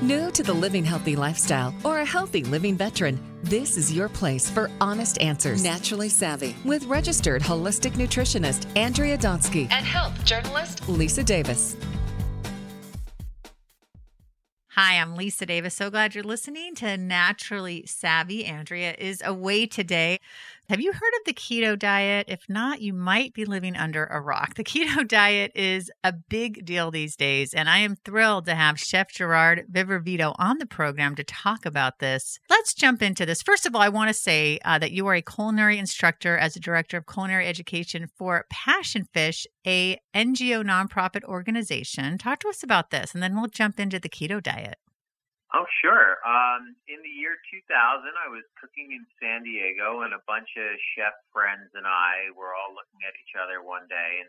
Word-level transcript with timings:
New 0.00 0.30
to 0.30 0.44
the 0.44 0.52
living 0.54 0.84
healthy 0.84 1.16
lifestyle 1.16 1.74
or 1.82 1.98
a 1.98 2.04
healthy 2.04 2.44
living 2.44 2.76
veteran, 2.76 3.18
this 3.42 3.76
is 3.76 3.92
your 3.92 4.08
place 4.08 4.48
for 4.48 4.70
honest 4.80 5.20
answers. 5.20 5.60
Naturally 5.60 6.08
Savvy 6.08 6.54
with 6.64 6.84
registered 6.84 7.42
holistic 7.42 7.94
nutritionist 7.94 8.64
Andrea 8.76 9.18
Donsky 9.18 9.62
and 9.72 9.84
health 9.84 10.24
journalist 10.24 10.88
Lisa 10.88 11.24
Davis. 11.24 11.76
Hi, 14.68 15.00
I'm 15.00 15.16
Lisa 15.16 15.44
Davis. 15.44 15.74
So 15.74 15.90
glad 15.90 16.14
you're 16.14 16.22
listening 16.22 16.76
to 16.76 16.96
Naturally 16.96 17.84
Savvy. 17.84 18.44
Andrea 18.44 18.94
is 18.96 19.20
away 19.24 19.66
today. 19.66 20.20
Have 20.68 20.82
you 20.82 20.92
heard 20.92 21.14
of 21.16 21.24
the 21.24 21.32
keto 21.32 21.78
diet? 21.78 22.26
If 22.28 22.46
not, 22.46 22.82
you 22.82 22.92
might 22.92 23.32
be 23.32 23.46
living 23.46 23.74
under 23.74 24.04
a 24.04 24.20
rock. 24.20 24.54
The 24.58 24.64
keto 24.64 25.06
diet 25.06 25.52
is 25.54 25.90
a 26.04 26.12
big 26.12 26.66
deal 26.66 26.90
these 26.90 27.16
days, 27.16 27.54
and 27.54 27.70
I 27.70 27.78
am 27.78 27.96
thrilled 27.96 28.44
to 28.46 28.54
have 28.54 28.78
Chef 28.78 29.10
Gerard 29.10 29.64
Viverito 29.72 30.34
on 30.38 30.58
the 30.58 30.66
program 30.66 31.14
to 31.14 31.24
talk 31.24 31.64
about 31.64 32.00
this. 32.00 32.38
Let's 32.50 32.74
jump 32.74 33.00
into 33.00 33.24
this. 33.24 33.40
First 33.40 33.64
of 33.64 33.74
all, 33.74 33.80
I 33.80 33.88
want 33.88 34.08
to 34.08 34.14
say 34.14 34.58
uh, 34.62 34.78
that 34.80 34.92
you 34.92 35.06
are 35.06 35.14
a 35.14 35.22
culinary 35.22 35.78
instructor 35.78 36.36
as 36.36 36.54
a 36.54 36.60
director 36.60 36.98
of 36.98 37.06
culinary 37.06 37.46
education 37.46 38.08
for 38.18 38.44
Passion 38.50 39.08
Fish, 39.14 39.46
a 39.66 39.98
NGO 40.14 40.62
nonprofit 40.62 41.24
organization. 41.24 42.18
Talk 42.18 42.40
to 42.40 42.48
us 42.48 42.62
about 42.62 42.90
this, 42.90 43.14
and 43.14 43.22
then 43.22 43.34
we'll 43.36 43.46
jump 43.46 43.80
into 43.80 43.98
the 43.98 44.10
keto 44.10 44.42
diet. 44.42 44.76
Oh, 45.56 45.64
sure. 45.80 46.20
Um, 46.28 46.76
in 46.92 47.00
the 47.00 47.08
year 47.08 47.40
2000, 47.48 47.64
I 47.72 48.28
was 48.28 48.44
cooking 48.60 48.92
in 48.92 49.08
San 49.16 49.48
Diego, 49.48 50.04
and 50.04 50.12
a 50.12 50.20
bunch 50.28 50.52
of 50.60 50.68
chef 50.92 51.16
friends 51.32 51.72
and 51.72 51.88
I 51.88 52.28
were 52.36 52.52
all 52.52 52.76
looking 52.76 53.00
at 53.08 53.16
each 53.16 53.32
other 53.32 53.64
one 53.64 53.88
day 53.88 54.20
and 54.20 54.28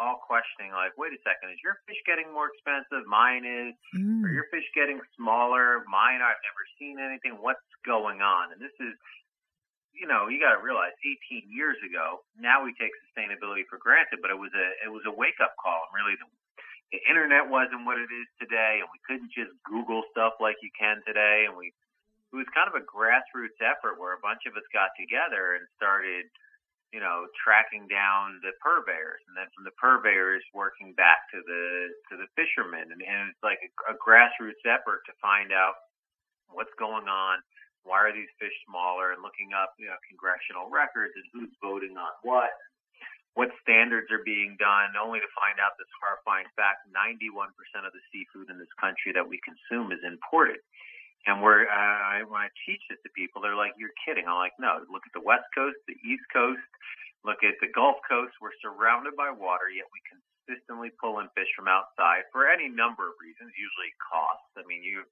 all 0.00 0.20
questioning, 0.20 0.72
like, 0.72 0.92
wait 0.96 1.12
a 1.12 1.20
second, 1.24 1.52
is 1.52 1.60
your 1.64 1.80
fish 1.84 2.00
getting 2.04 2.28
more 2.32 2.48
expensive? 2.52 3.04
Mine 3.08 3.44
is. 3.44 3.76
Mm. 3.96 4.24
Are 4.24 4.32
your 4.32 4.48
fish 4.52 4.64
getting 4.76 5.00
smaller? 5.16 5.84
Mine, 5.88 6.20
I've 6.24 6.40
never 6.44 6.64
seen 6.80 6.96
anything. 7.00 7.40
What's 7.40 7.64
going 7.84 8.24
on? 8.24 8.52
And 8.52 8.60
this 8.60 8.72
is, 8.80 8.96
you 9.92 10.08
know, 10.08 10.28
you 10.32 10.40
got 10.40 10.56
to 10.56 10.62
realize, 10.64 10.96
18 11.04 11.48
years 11.48 11.76
ago. 11.84 12.24
Now 12.36 12.64
we 12.64 12.72
take 12.80 12.92
sustainability 13.08 13.68
for 13.68 13.76
granted, 13.76 14.24
but 14.24 14.32
it 14.32 14.38
was 14.40 14.52
a 14.56 14.66
it 14.84 14.90
was 14.92 15.04
a 15.04 15.12
wake 15.12 15.40
up 15.44 15.52
call, 15.60 15.80
and 15.88 15.92
really 15.92 16.16
the 16.16 16.28
the 16.92 17.00
internet 17.08 17.48
wasn't 17.48 17.88
what 17.88 17.96
it 17.96 18.12
is 18.12 18.28
today, 18.36 18.84
and 18.84 18.88
we 18.92 19.00
couldn't 19.08 19.32
just 19.32 19.50
Google 19.64 20.04
stuff 20.12 20.36
like 20.44 20.60
you 20.60 20.68
can 20.76 21.00
today. 21.08 21.48
And 21.48 21.56
we 21.56 21.72
it 22.32 22.36
was 22.36 22.48
kind 22.52 22.68
of 22.68 22.76
a 22.76 22.84
grassroots 22.84 23.60
effort 23.60 24.00
where 24.00 24.16
a 24.16 24.24
bunch 24.24 24.48
of 24.48 24.56
us 24.56 24.64
got 24.72 24.92
together 24.96 25.52
and 25.56 25.68
started, 25.76 26.24
you 26.88 27.00
know, 27.00 27.28
tracking 27.36 27.84
down 27.92 28.40
the 28.40 28.56
purveyors, 28.60 29.20
and 29.28 29.36
then 29.36 29.48
from 29.52 29.64
the 29.64 29.76
purveyors 29.80 30.44
working 30.52 30.92
back 30.96 31.28
to 31.32 31.40
the 31.44 31.92
to 32.12 32.20
the 32.20 32.28
fishermen, 32.36 32.92
and, 32.92 33.00
and 33.00 33.32
it's 33.32 33.44
like 33.44 33.60
a, 33.64 33.92
a 33.92 33.96
grassroots 33.96 34.64
effort 34.68 35.00
to 35.08 35.16
find 35.20 35.48
out 35.48 35.80
what's 36.52 36.72
going 36.76 37.08
on, 37.08 37.40
why 37.88 38.04
are 38.04 38.12
these 38.12 38.28
fish 38.36 38.52
smaller, 38.68 39.16
and 39.16 39.24
looking 39.24 39.56
up, 39.56 39.72
you 39.80 39.88
know, 39.88 39.96
congressional 40.04 40.68
records 40.68 41.16
and 41.16 41.24
who's 41.32 41.52
voting 41.64 41.96
on 41.96 42.12
what 42.20 42.52
what 43.34 43.48
standards 43.64 44.12
are 44.12 44.20
being 44.24 44.60
done, 44.60 44.92
only 45.00 45.20
to 45.20 45.30
find 45.32 45.56
out 45.56 45.76
this 45.80 45.88
horrifying 45.96 46.48
fact 46.52 46.84
91% 46.92 47.48
of 47.82 47.92
the 47.96 48.04
seafood 48.12 48.52
in 48.52 48.60
this 48.60 48.72
country 48.76 49.16
that 49.16 49.24
we 49.24 49.40
consume 49.40 49.88
is 49.88 50.04
imported. 50.04 50.60
And 51.24 51.40
we're, 51.40 51.70
uh, 51.70 52.26
when 52.26 52.42
I 52.44 52.50
teach 52.66 52.82
this 52.90 52.98
to 53.06 53.10
people, 53.14 53.40
they're 53.40 53.56
like, 53.56 53.78
you're 53.78 53.94
kidding. 54.04 54.26
I'm 54.26 54.42
like, 54.42 54.58
no, 54.58 54.82
look 54.90 55.06
at 55.06 55.14
the 55.14 55.22
West 55.22 55.46
Coast, 55.54 55.78
the 55.86 55.96
East 56.02 56.26
Coast, 56.34 56.66
look 57.22 57.40
at 57.46 57.56
the 57.62 57.70
Gulf 57.70 58.02
Coast. 58.04 58.34
We're 58.42 58.56
surrounded 58.58 59.14
by 59.14 59.30
water, 59.30 59.70
yet 59.70 59.86
we 59.94 60.02
consistently 60.10 60.90
pull 60.98 61.22
in 61.22 61.30
fish 61.38 61.48
from 61.54 61.70
outside 61.70 62.26
for 62.34 62.50
any 62.50 62.66
number 62.66 63.06
of 63.06 63.14
reasons, 63.22 63.54
usually 63.54 63.94
cost. 64.02 64.44
I 64.58 64.66
mean, 64.66 64.82
you, 64.82 65.06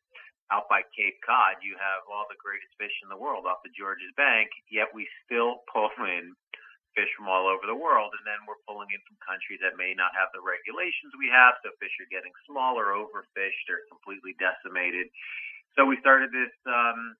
out 0.50 0.66
by 0.66 0.82
Cape 0.90 1.22
Cod, 1.22 1.62
you 1.62 1.78
have 1.78 2.02
all 2.10 2.26
the 2.26 2.38
greatest 2.42 2.74
fish 2.74 2.92
in 3.06 3.08
the 3.08 3.16
world 3.16 3.46
off 3.46 3.62
the 3.62 3.70
Georges 3.70 4.10
Bank, 4.18 4.50
yet 4.66 4.90
we 4.90 5.06
still 5.24 5.62
pull 5.70 5.94
in 6.02 6.34
fish 6.94 7.10
from 7.16 7.30
all 7.30 7.46
over 7.46 7.64
the 7.66 7.76
world, 7.76 8.10
and 8.18 8.24
then 8.26 8.40
we're 8.44 8.60
pulling 8.66 8.90
in 8.90 9.00
from 9.06 9.16
countries 9.22 9.62
that 9.62 9.78
may 9.78 9.94
not 9.94 10.14
have 10.16 10.30
the 10.34 10.42
regulations 10.42 11.14
we 11.16 11.30
have. 11.30 11.58
So 11.62 11.70
fish 11.78 11.94
are 12.02 12.10
getting 12.10 12.34
smaller, 12.46 12.92
overfished, 12.96 13.66
or 13.70 13.86
completely 13.90 14.34
decimated. 14.38 15.08
So 15.78 15.86
we 15.86 16.00
started 16.02 16.34
this, 16.34 16.52
um, 16.66 17.14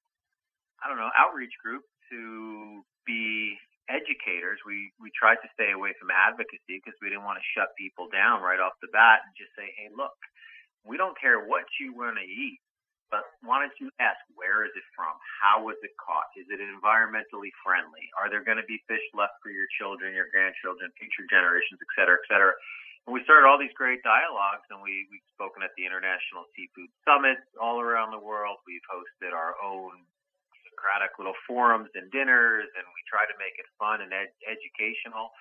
I 0.83 0.91
don't 0.91 0.99
know, 0.99 1.13
outreach 1.15 1.55
group 1.63 1.87
to 2.11 2.83
be 3.07 3.55
educators. 3.91 4.63
We 4.67 4.95
we 5.03 5.11
tried 5.15 5.43
to 5.43 5.51
stay 5.55 5.75
away 5.75 5.95
from 5.99 6.15
advocacy 6.15 6.79
because 6.83 6.95
we 7.03 7.11
didn't 7.11 7.27
want 7.27 7.43
to 7.43 7.53
shut 7.55 7.75
people 7.79 8.07
down 8.11 8.43
right 8.43 8.63
off 8.63 8.79
the 8.83 8.91
bat 8.95 9.27
and 9.27 9.35
just 9.35 9.55
say, 9.59 9.71
hey, 9.79 9.91
look, 9.91 10.15
we 10.87 10.97
don't 10.97 11.19
care 11.19 11.43
what 11.43 11.67
you 11.79 11.95
want 11.95 12.17
to 12.19 12.27
eat. 12.27 12.63
But 13.11 13.27
why 13.43 13.59
don't 13.59 13.75
you 13.83 13.91
ask 13.99 14.19
where 14.39 14.63
is 14.63 14.75
it 14.79 14.87
from? 14.95 15.19
How 15.43 15.63
was 15.67 15.75
it 15.83 15.95
caught? 15.99 16.31
Is 16.39 16.47
it 16.51 16.63
environmentally 16.63 17.51
friendly? 17.63 18.07
Are 18.15 18.31
there 18.31 18.47
going 18.47 18.63
to 18.63 18.67
be 18.71 18.79
fish 18.87 19.03
left 19.19 19.43
for 19.43 19.51
your 19.51 19.67
children, 19.83 20.15
your 20.15 20.31
grandchildren, 20.31 20.95
future 20.95 21.27
generations, 21.27 21.83
et 21.83 21.91
cetera, 21.99 22.19
et 22.23 22.27
cetera? 22.31 22.55
And 23.07 23.15
we 23.15 23.25
started 23.27 23.51
all 23.51 23.59
these 23.59 23.75
great 23.75 24.03
dialogues, 24.07 24.67
and 24.71 24.79
we 24.79 25.11
we've 25.11 25.27
spoken 25.35 25.67
at 25.67 25.75
the 25.75 25.83
International 25.83 26.47
Seafood 26.55 26.91
Summit 27.03 27.43
all 27.59 27.83
around 27.83 28.15
the 28.15 28.23
world. 28.23 28.63
We've 28.69 28.85
hosted 28.87 29.35
our 29.35 29.59
own 29.59 30.07
Socratic 30.71 31.19
little 31.19 31.37
forums 31.49 31.91
and 31.99 32.09
dinners, 32.15 32.69
and 32.79 32.85
we 32.95 33.01
try 33.11 33.27
to 33.27 33.37
make 33.43 33.59
it 33.59 33.67
fun 33.77 34.01
and 34.01 34.13
ed- 34.15 34.37
educational 34.47 35.33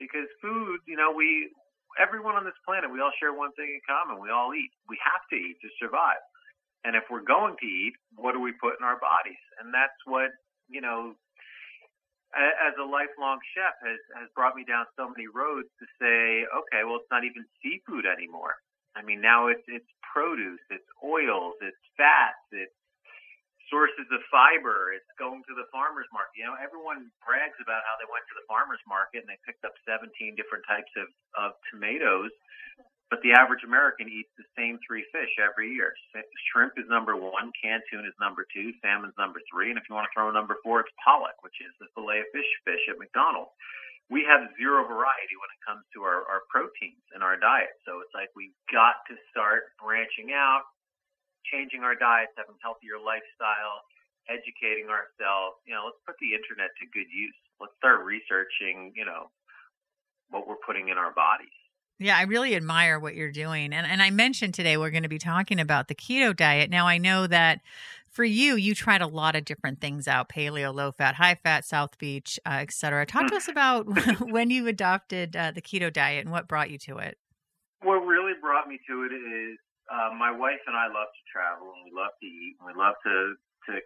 because 0.00 0.26
food, 0.42 0.80
you 0.88 0.96
know, 0.98 1.12
we 1.14 1.52
everyone 2.00 2.34
on 2.34 2.44
this 2.44 2.56
planet, 2.66 2.90
we 2.90 3.00
all 3.00 3.12
share 3.20 3.32
one 3.32 3.52
thing 3.54 3.70
in 3.70 3.80
common: 3.86 4.18
we 4.20 4.32
all 4.32 4.52
eat. 4.56 4.72
We 4.88 4.98
have 5.04 5.22
to 5.30 5.36
eat 5.36 5.60
to 5.62 5.70
survive. 5.78 6.20
And 6.84 6.96
if 6.98 7.06
we're 7.10 7.22
going 7.24 7.54
to 7.60 7.66
eat, 7.66 7.94
what 8.16 8.32
do 8.34 8.40
we 8.40 8.52
put 8.58 8.74
in 8.78 8.82
our 8.82 8.98
bodies? 8.98 9.40
And 9.62 9.70
that's 9.70 9.96
what, 10.04 10.34
you 10.66 10.82
know, 10.82 11.14
as 12.34 12.74
a 12.80 12.86
lifelong 12.86 13.38
chef 13.52 13.76
has, 13.84 14.00
has 14.16 14.28
brought 14.34 14.56
me 14.56 14.64
down 14.64 14.88
so 14.96 15.06
many 15.06 15.28
roads 15.28 15.68
to 15.78 15.86
say, 16.00 16.48
okay, 16.48 16.82
well, 16.82 16.96
it's 16.98 17.12
not 17.12 17.28
even 17.28 17.44
seafood 17.60 18.08
anymore. 18.08 18.56
I 18.96 19.04
mean, 19.04 19.20
now 19.20 19.52
it's, 19.52 19.64
it's 19.68 19.88
produce, 20.00 20.60
it's 20.72 20.88
oils, 21.04 21.56
it's 21.60 21.78
fats, 21.96 22.40
it's 22.52 22.72
sources 23.72 24.04
of 24.12 24.20
fiber, 24.28 24.92
it's 24.92 25.08
going 25.16 25.40
to 25.48 25.54
the 25.56 25.64
farmer's 25.72 26.08
market. 26.12 26.36
You 26.36 26.44
know, 26.44 26.56
everyone 26.60 27.08
brags 27.24 27.56
about 27.60 27.80
how 27.88 27.96
they 27.96 28.08
went 28.08 28.24
to 28.28 28.36
the 28.36 28.44
farmer's 28.44 28.82
market 28.84 29.24
and 29.24 29.30
they 29.32 29.40
picked 29.48 29.64
up 29.64 29.72
17 29.88 30.12
different 30.36 30.64
types 30.68 30.92
of, 31.00 31.08
of 31.40 31.56
tomatoes 31.72 32.32
but 33.12 33.20
the 33.20 33.36
average 33.36 33.60
American 33.60 34.08
eats 34.08 34.32
the 34.40 34.48
same 34.56 34.80
three 34.80 35.04
fish 35.12 35.28
every 35.36 35.68
year. 35.68 35.92
Shrimp 36.48 36.80
is 36.80 36.88
number 36.88 37.12
one, 37.12 37.52
canned 37.60 37.84
tuna 37.92 38.08
is 38.08 38.16
number 38.16 38.48
two, 38.48 38.72
salmon's 38.80 39.12
number 39.20 39.44
three, 39.52 39.68
and 39.68 39.76
if 39.76 39.84
you 39.84 39.92
want 39.92 40.08
to 40.08 40.12
throw 40.16 40.32
a 40.32 40.34
number 40.34 40.56
four, 40.64 40.80
it's 40.80 40.96
pollock, 40.96 41.36
which 41.44 41.60
is 41.60 41.68
the 41.76 41.92
fillet 41.92 42.24
of 42.24 42.28
fish 42.32 42.48
fish 42.64 42.80
at 42.88 42.96
McDonald's. 42.96 43.52
We 44.08 44.24
have 44.24 44.48
zero 44.56 44.88
variety 44.88 45.36
when 45.36 45.52
it 45.52 45.60
comes 45.60 45.84
to 45.92 46.08
our, 46.08 46.24
our 46.24 46.48
proteins 46.48 47.04
in 47.12 47.20
our 47.20 47.36
diet. 47.36 47.76
So 47.84 48.00
it's 48.00 48.16
like 48.16 48.32
we've 48.32 48.56
got 48.72 49.04
to 49.12 49.14
start 49.28 49.76
branching 49.76 50.32
out, 50.32 50.64
changing 51.52 51.84
our 51.84 51.96
diets, 51.96 52.32
having 52.40 52.56
healthier 52.64 52.96
lifestyle, 52.96 53.84
educating 54.32 54.88
ourselves. 54.88 55.60
You 55.68 55.76
know, 55.76 55.84
let's 55.84 56.00
put 56.08 56.16
the 56.16 56.32
internet 56.32 56.72
to 56.80 56.88
good 56.96 57.12
use. 57.12 57.36
Let's 57.60 57.76
start 57.76 58.08
researching, 58.08 58.96
you 58.96 59.04
know, 59.04 59.28
what 60.32 60.48
we're 60.48 60.64
putting 60.64 60.88
in 60.88 60.96
our 60.96 61.12
bodies. 61.12 61.61
Yeah, 62.04 62.18
I 62.18 62.22
really 62.22 62.56
admire 62.56 62.98
what 62.98 63.14
you're 63.14 63.30
doing. 63.30 63.72
And 63.72 63.86
and 63.86 64.02
I 64.02 64.10
mentioned 64.10 64.54
today 64.54 64.76
we're 64.76 64.90
going 64.90 65.04
to 65.04 65.08
be 65.08 65.18
talking 65.18 65.60
about 65.60 65.88
the 65.88 65.94
keto 65.94 66.34
diet. 66.34 66.70
Now 66.70 66.86
I 66.86 66.98
know 66.98 67.26
that 67.26 67.60
for 68.10 68.24
you, 68.24 68.56
you 68.56 68.74
tried 68.74 69.00
a 69.00 69.06
lot 69.06 69.36
of 69.36 69.44
different 69.44 69.80
things 69.80 70.08
out: 70.08 70.28
paleo, 70.28 70.74
low 70.74 70.92
fat, 70.92 71.14
high 71.14 71.36
fat, 71.36 71.64
South 71.64 71.96
Beach, 71.98 72.38
uh, 72.44 72.58
etc. 72.60 73.06
Talk 73.06 73.28
to 73.28 73.36
us 73.36 73.48
about 73.48 73.86
when 74.20 74.50
you 74.50 74.66
adopted 74.66 75.36
uh, 75.36 75.52
the 75.52 75.62
keto 75.62 75.92
diet 75.92 76.24
and 76.24 76.32
what 76.32 76.48
brought 76.48 76.70
you 76.70 76.78
to 76.78 76.98
it. 76.98 77.18
What 77.82 78.04
really 78.06 78.34
brought 78.40 78.68
me 78.68 78.78
to 78.88 79.02
it 79.04 79.14
is 79.14 79.58
uh, 79.90 80.10
my 80.18 80.30
wife 80.30 80.62
and 80.66 80.76
I 80.76 80.86
love 80.86 81.10
to 81.10 81.22
travel 81.30 81.72
and 81.74 81.84
we 81.84 81.92
love 81.94 82.12
to 82.20 82.26
eat 82.26 82.56
and 82.58 82.66
we 82.66 82.74
love 82.74 82.94
to 83.04 83.34
to 83.70 83.80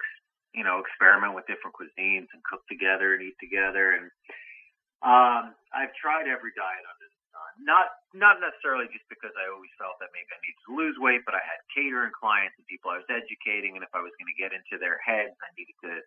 you 0.54 0.64
know 0.64 0.80
experiment 0.80 1.34
with 1.34 1.44
different 1.46 1.76
cuisines 1.76 2.32
and 2.32 2.40
cook 2.48 2.64
together 2.68 3.12
and 3.12 3.22
eat 3.22 3.36
together 3.40 3.92
and 3.92 4.08
um, 5.04 5.52
I've 5.76 5.92
tried 6.00 6.24
every 6.24 6.56
diet 6.56 6.84
under 6.88 6.95
not 7.60 7.92
not 8.12 8.40
necessarily 8.40 8.88
just 8.92 9.04
because 9.08 9.32
I 9.36 9.48
always 9.52 9.72
felt 9.76 9.96
that 10.00 10.12
maybe 10.12 10.28
I 10.32 10.40
needed 10.40 10.60
to 10.68 10.72
lose 10.76 10.96
weight, 11.00 11.24
but 11.24 11.36
I 11.36 11.42
had 11.44 11.60
catering 11.72 12.12
clients 12.16 12.56
and 12.56 12.64
people 12.68 12.92
I 12.92 13.00
was 13.00 13.08
educating, 13.12 13.76
and 13.76 13.84
if 13.84 13.92
I 13.92 14.00
was 14.00 14.12
going 14.16 14.30
to 14.30 14.38
get 14.38 14.56
into 14.56 14.80
their 14.80 14.96
heads, 15.04 15.36
I 15.40 15.48
needed 15.56 15.76
to 15.84 16.00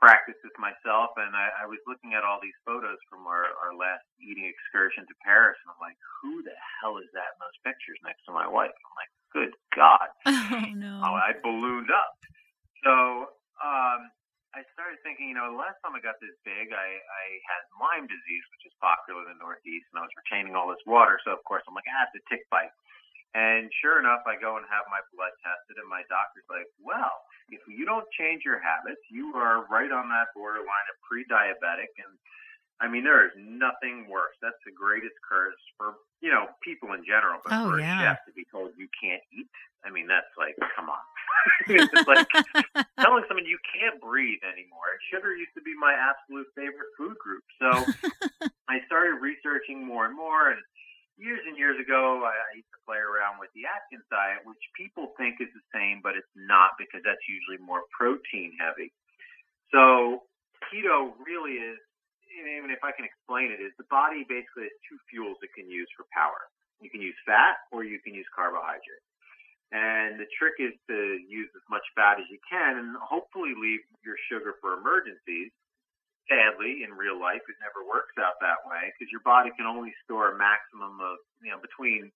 practice 0.00 0.36
this 0.40 0.56
myself. 0.56 1.12
And 1.20 1.36
I, 1.36 1.52
I 1.62 1.66
was 1.68 1.78
looking 1.84 2.16
at 2.16 2.24
all 2.24 2.40
these 2.40 2.56
photos 2.64 2.96
from 3.12 3.28
our, 3.28 3.52
our 3.60 3.76
last 3.76 4.02
eating 4.16 4.48
excursion 4.48 5.04
to 5.04 5.14
Paris, 5.20 5.60
and 5.60 5.76
I'm 5.76 5.82
like, 5.84 6.00
who 6.24 6.40
the 6.40 6.56
hell 6.80 6.96
is 6.96 7.08
that 7.12 7.36
in 7.36 7.38
those 7.44 7.58
pictures 7.60 8.00
next 8.00 8.24
to 8.24 8.32
my 8.32 8.48
wife? 8.48 8.72
I'm 8.72 8.96
like, 8.96 9.12
good 9.32 9.52
God. 9.76 10.08
Oh, 10.50 10.66
no. 10.74 11.00
I 11.04 11.36
ballooned 11.42 11.92
up. 11.92 12.10
So 12.82 13.30
um, 13.62 14.10
I 14.50 14.66
started 14.74 14.98
thinking, 15.06 15.30
you 15.30 15.38
know, 15.38 15.46
the 15.54 15.60
last 15.62 15.78
time 15.78 15.94
I 15.94 16.02
got 16.02 16.18
this 16.18 16.34
big, 16.42 16.74
I, 16.74 16.88
I 16.98 17.24
had 17.46 17.62
Lyme 17.78 18.10
disease, 18.10 18.44
which 18.50 18.66
is 18.66 18.74
popular 18.82 19.22
in 19.30 19.38
the 19.38 19.38
Northeast, 19.38 19.86
and 19.94 20.02
I 20.02 20.06
was 20.06 20.14
retaining 20.26 20.58
all 20.58 20.66
this 20.66 20.82
water. 20.90 21.22
So, 21.22 21.30
of 21.30 21.42
course, 21.46 21.62
I'm 21.70 21.76
like, 21.78 21.86
ah, 21.86 22.10
it's 22.10 22.18
a 22.18 22.24
tick 22.26 22.42
bite. 22.50 22.74
And 23.38 23.70
sure 23.78 24.02
enough, 24.02 24.26
I 24.26 24.34
go 24.34 24.58
and 24.58 24.66
have 24.66 24.90
my 24.90 24.98
blood 25.14 25.30
tested, 25.38 25.78
and 25.78 25.86
my 25.86 26.02
doctor's 26.10 26.46
like, 26.50 26.66
well, 26.82 27.22
if 27.54 27.62
you 27.70 27.86
don't 27.86 28.06
change 28.18 28.42
your 28.42 28.58
habits, 28.58 28.98
you 29.06 29.30
are 29.38 29.70
right 29.70 29.90
on 29.94 30.10
that 30.10 30.34
borderline 30.34 30.88
of 30.90 30.98
pre 31.06 31.22
diabetic. 31.30 31.94
And 32.02 32.10
I 32.80 32.88
mean, 32.88 33.04
there 33.04 33.26
is 33.28 33.36
nothing 33.36 34.08
worse. 34.08 34.34
That's 34.40 34.56
the 34.64 34.72
greatest 34.72 35.14
curse 35.20 35.60
for, 35.76 36.00
you 36.24 36.32
know, 36.32 36.48
people 36.64 36.96
in 36.96 37.04
general, 37.04 37.40
but 37.44 37.52
oh, 37.52 37.76
for 37.76 37.80
yeah. 37.80 38.00
a 38.00 38.16
chef 38.16 38.24
to 38.24 38.32
be 38.32 38.48
told 38.48 38.72
you 38.76 38.88
can't 38.96 39.20
eat. 39.36 39.52
I 39.84 39.92
mean, 39.92 40.08
that's 40.08 40.32
like, 40.40 40.56
come 40.76 40.88
on. 40.88 41.04
it's 41.68 42.08
like 42.08 42.28
telling 42.96 43.24
someone 43.28 43.44
you 43.44 43.60
can't 43.68 44.00
breathe 44.00 44.40
anymore. 44.44 44.96
Sugar 45.12 45.36
used 45.36 45.52
to 45.56 45.64
be 45.64 45.76
my 45.76 45.92
absolute 45.92 46.48
favorite 46.56 46.88
food 46.96 47.16
group. 47.20 47.44
So 47.60 47.68
I 48.68 48.80
started 48.88 49.20
researching 49.20 49.84
more 49.84 50.08
and 50.08 50.16
more 50.16 50.52
and 50.52 50.60
years 51.20 51.44
and 51.44 51.56
years 51.60 51.76
ago, 51.76 52.24
I, 52.24 52.32
I 52.32 52.50
used 52.56 52.72
to 52.72 52.80
play 52.88 52.96
around 52.96 53.36
with 53.36 53.52
the 53.52 53.68
Atkins 53.68 54.08
diet, 54.08 54.40
which 54.48 54.60
people 54.72 55.12
think 55.20 55.36
is 55.44 55.52
the 55.52 55.64
same, 55.68 56.00
but 56.00 56.16
it's 56.16 56.32
not 56.32 56.80
because 56.80 57.04
that's 57.04 57.22
usually 57.28 57.60
more 57.60 57.84
protein 57.92 58.56
heavy. 58.56 58.88
So 59.68 60.24
keto 60.72 61.12
really 61.20 61.60
is, 61.60 61.78
even 62.48 62.72
if 62.72 62.80
I 62.80 62.94
can 62.94 63.04
explain 63.04 63.52
it, 63.52 63.60
is 63.60 63.74
the 63.76 63.88
body 63.92 64.24
basically 64.24 64.70
has 64.70 64.76
two 64.88 64.96
fuels 65.10 65.36
it 65.44 65.52
can 65.52 65.68
use 65.68 65.88
for 65.96 66.08
power. 66.14 66.48
You 66.80 66.88
can 66.88 67.04
use 67.04 67.16
fat 67.28 67.60
or 67.72 67.84
you 67.84 68.00
can 68.00 68.16
use 68.16 68.26
carbohydrate. 68.32 69.04
And 69.70 70.18
the 70.18 70.26
trick 70.34 70.58
is 70.58 70.74
to 70.90 70.98
use 71.28 71.50
as 71.54 71.62
much 71.70 71.84
fat 71.94 72.18
as 72.18 72.26
you 72.32 72.40
can 72.48 72.80
and 72.80 72.96
hopefully 72.98 73.54
leave 73.54 73.84
your 74.02 74.18
sugar 74.26 74.58
for 74.58 74.74
emergencies 74.74 75.52
sadly, 76.30 76.86
in 76.86 76.94
real 76.94 77.18
life, 77.18 77.42
it 77.50 77.58
never 77.58 77.82
works 77.82 78.14
out 78.22 78.38
that 78.38 78.62
way 78.62 78.94
because 78.94 79.10
your 79.10 79.26
body 79.26 79.50
can 79.58 79.66
only 79.66 79.90
store 80.06 80.30
a 80.30 80.38
maximum 80.38 81.02
of, 81.02 81.18
you 81.42 81.50
know, 81.50 81.58
between 81.58 82.14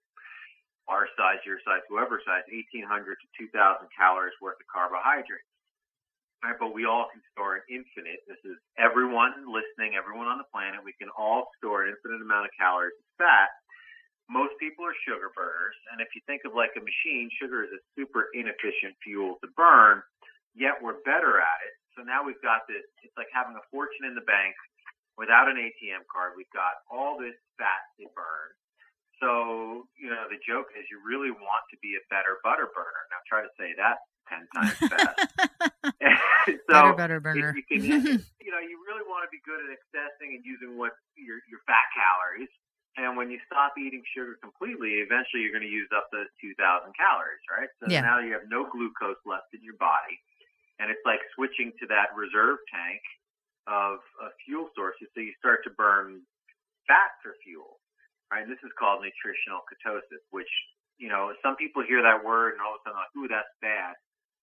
our 0.87 1.11
size, 1.19 1.43
your 1.43 1.59
size, 1.67 1.82
whoever 1.91 2.23
size, 2.23 2.47
1,800 2.47 2.87
to 3.19 3.26
2,000 3.50 3.91
calories 3.91 4.38
worth 4.38 4.56
of 4.62 4.69
carbohydrates. 4.71 5.50
Right, 6.44 6.61
but 6.61 6.76
we 6.76 6.85
all 6.85 7.08
can 7.08 7.25
store 7.32 7.56
an 7.56 7.64
infinite. 7.73 8.20
This 8.29 8.37
is 8.44 8.61
everyone 8.76 9.49
listening, 9.49 9.96
everyone 9.96 10.29
on 10.29 10.37
the 10.37 10.44
planet. 10.52 10.85
We 10.85 10.93
can 11.00 11.08
all 11.17 11.49
store 11.56 11.88
an 11.88 11.96
infinite 11.96 12.20
amount 12.20 12.44
of 12.44 12.52
calories 12.52 12.93
of 13.00 13.08
fat. 13.17 13.49
Most 14.29 14.52
people 14.61 14.85
are 14.85 14.93
sugar 15.08 15.32
burners, 15.32 15.76
and 15.88 16.05
if 16.05 16.12
you 16.12 16.20
think 16.29 16.44
of 16.44 16.52
like 16.52 16.76
a 16.76 16.85
machine, 16.85 17.32
sugar 17.41 17.64
is 17.64 17.73
a 17.73 17.81
super 17.96 18.29
inefficient 18.37 18.93
fuel 19.00 19.41
to 19.41 19.49
burn. 19.56 20.05
Yet 20.52 20.76
we're 20.85 21.00
better 21.08 21.41
at 21.41 21.61
it 21.64 21.75
so 21.94 22.02
now 22.02 22.26
we've 22.26 22.41
got 22.43 22.67
this, 22.67 22.82
it's 23.06 23.14
like 23.14 23.31
having 23.31 23.55
a 23.55 23.64
fortune 23.70 24.06
in 24.06 24.19
the 24.19 24.26
bank 24.26 24.55
without 25.14 25.47
an 25.47 25.58
ATM 25.58 26.02
card. 26.11 26.35
We've 26.35 26.50
got 26.50 26.82
all 26.90 27.14
this 27.14 27.38
fat 27.55 27.87
to 28.02 28.11
burn. 28.19 28.50
So, 29.23 29.87
you 29.94 30.11
know, 30.11 30.26
the 30.26 30.43
joke 30.43 30.75
is 30.75 30.82
you 30.90 30.99
really 30.99 31.31
want 31.31 31.64
to 31.70 31.79
be 31.79 31.94
a 31.94 32.02
better 32.11 32.43
butter 32.43 32.67
burner. 32.75 33.02
Now 33.14 33.23
try 33.31 33.47
to 33.47 33.52
say 33.55 33.70
that 33.79 34.02
10 34.29 34.49
times 34.55 34.76
fast. 34.91 35.19
so 36.71 36.94
better 36.94 36.94
butter 36.94 37.21
burner. 37.21 37.55
You, 37.56 37.65
can, 37.65 37.81
you 38.44 38.50
know, 38.53 38.62
you 38.62 38.76
really 38.85 39.05
want 39.09 39.25
to 39.25 39.31
be 39.32 39.41
good 39.44 39.61
at 39.65 39.71
accessing 39.73 40.37
and 40.37 40.43
using 40.44 40.76
what 40.76 40.93
your, 41.17 41.41
your 41.49 41.61
fat 41.67 41.88
calories. 41.97 42.53
And 42.94 43.19
when 43.19 43.26
you 43.26 43.43
stop 43.50 43.75
eating 43.75 44.06
sugar 44.15 44.38
completely, 44.38 45.03
eventually 45.03 45.43
you're 45.43 45.55
going 45.55 45.67
to 45.67 45.73
use 45.73 45.91
up 45.91 46.06
those 46.15 46.31
2,000 46.38 46.55
calories, 46.94 47.43
right? 47.50 47.67
So 47.82 47.91
yeah. 47.91 48.06
now 48.06 48.23
you 48.23 48.31
have 48.38 48.47
no 48.47 48.71
glucose 48.71 49.19
left 49.26 49.50
in 49.50 49.67
your 49.67 49.75
body 49.82 50.15
and 50.79 50.91
it's 50.91 51.03
like 51.06 51.23
switching 51.35 51.71
to 51.79 51.87
that 51.91 52.11
reserve 52.15 52.59
tank 52.71 53.03
of, 53.67 54.03
of 54.19 54.35
fuel 54.43 54.71
sources. 54.75 55.06
So 55.15 55.23
you 55.23 55.35
start 55.38 55.62
to 55.65 55.73
burn 55.75 56.23
fat 56.91 57.15
for 57.23 57.38
fuel, 57.47 57.79
right? 58.31 58.43
And 58.43 58.50
this 58.50 58.61
is 58.67 58.75
called 58.75 59.03
nutritional 59.03 59.62
ketosis, 59.71 60.23
which 60.35 60.50
you 60.99 61.11
know 61.11 61.35
some 61.43 61.56
people 61.56 61.82
hear 61.82 62.03
that 62.03 62.23
word 62.23 62.55
and 62.59 62.62
all 62.62 62.79
of 62.79 62.82
a 62.82 62.91
sudden 62.91 62.99
like, 62.99 63.15
ooh, 63.19 63.31
that's 63.31 63.50
bad. 63.62 63.94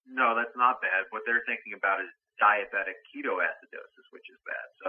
No, 0.07 0.33
that's 0.33 0.53
not 0.57 0.81
bad. 0.81 1.07
What 1.13 1.23
they're 1.25 1.45
thinking 1.45 1.77
about 1.77 2.01
is 2.01 2.09
diabetic 2.41 2.97
ketoacidosis, 3.13 4.07
which 4.11 4.25
is 4.29 4.39
bad. 4.47 4.67
So 4.81 4.87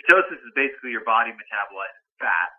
ketosis 0.00 0.40
is 0.40 0.52
basically 0.56 0.90
your 0.90 1.04
body 1.04 1.30
metabolizing 1.32 2.06
fat, 2.18 2.50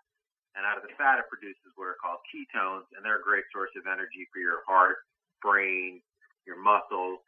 and 0.54 0.64
out 0.64 0.78
of 0.78 0.86
the 0.86 0.94
fat 0.96 1.20
it 1.20 1.28
produces 1.28 1.74
what 1.76 1.90
are 1.90 2.00
called 2.00 2.22
ketones, 2.30 2.86
and 2.96 3.02
they're 3.02 3.20
a 3.20 3.26
great 3.26 3.46
source 3.52 3.74
of 3.76 3.90
energy 3.90 4.30
for 4.32 4.40
your 4.40 4.62
heart, 4.70 5.02
brain, 5.42 6.00
your 6.46 6.62
muscles, 6.62 7.20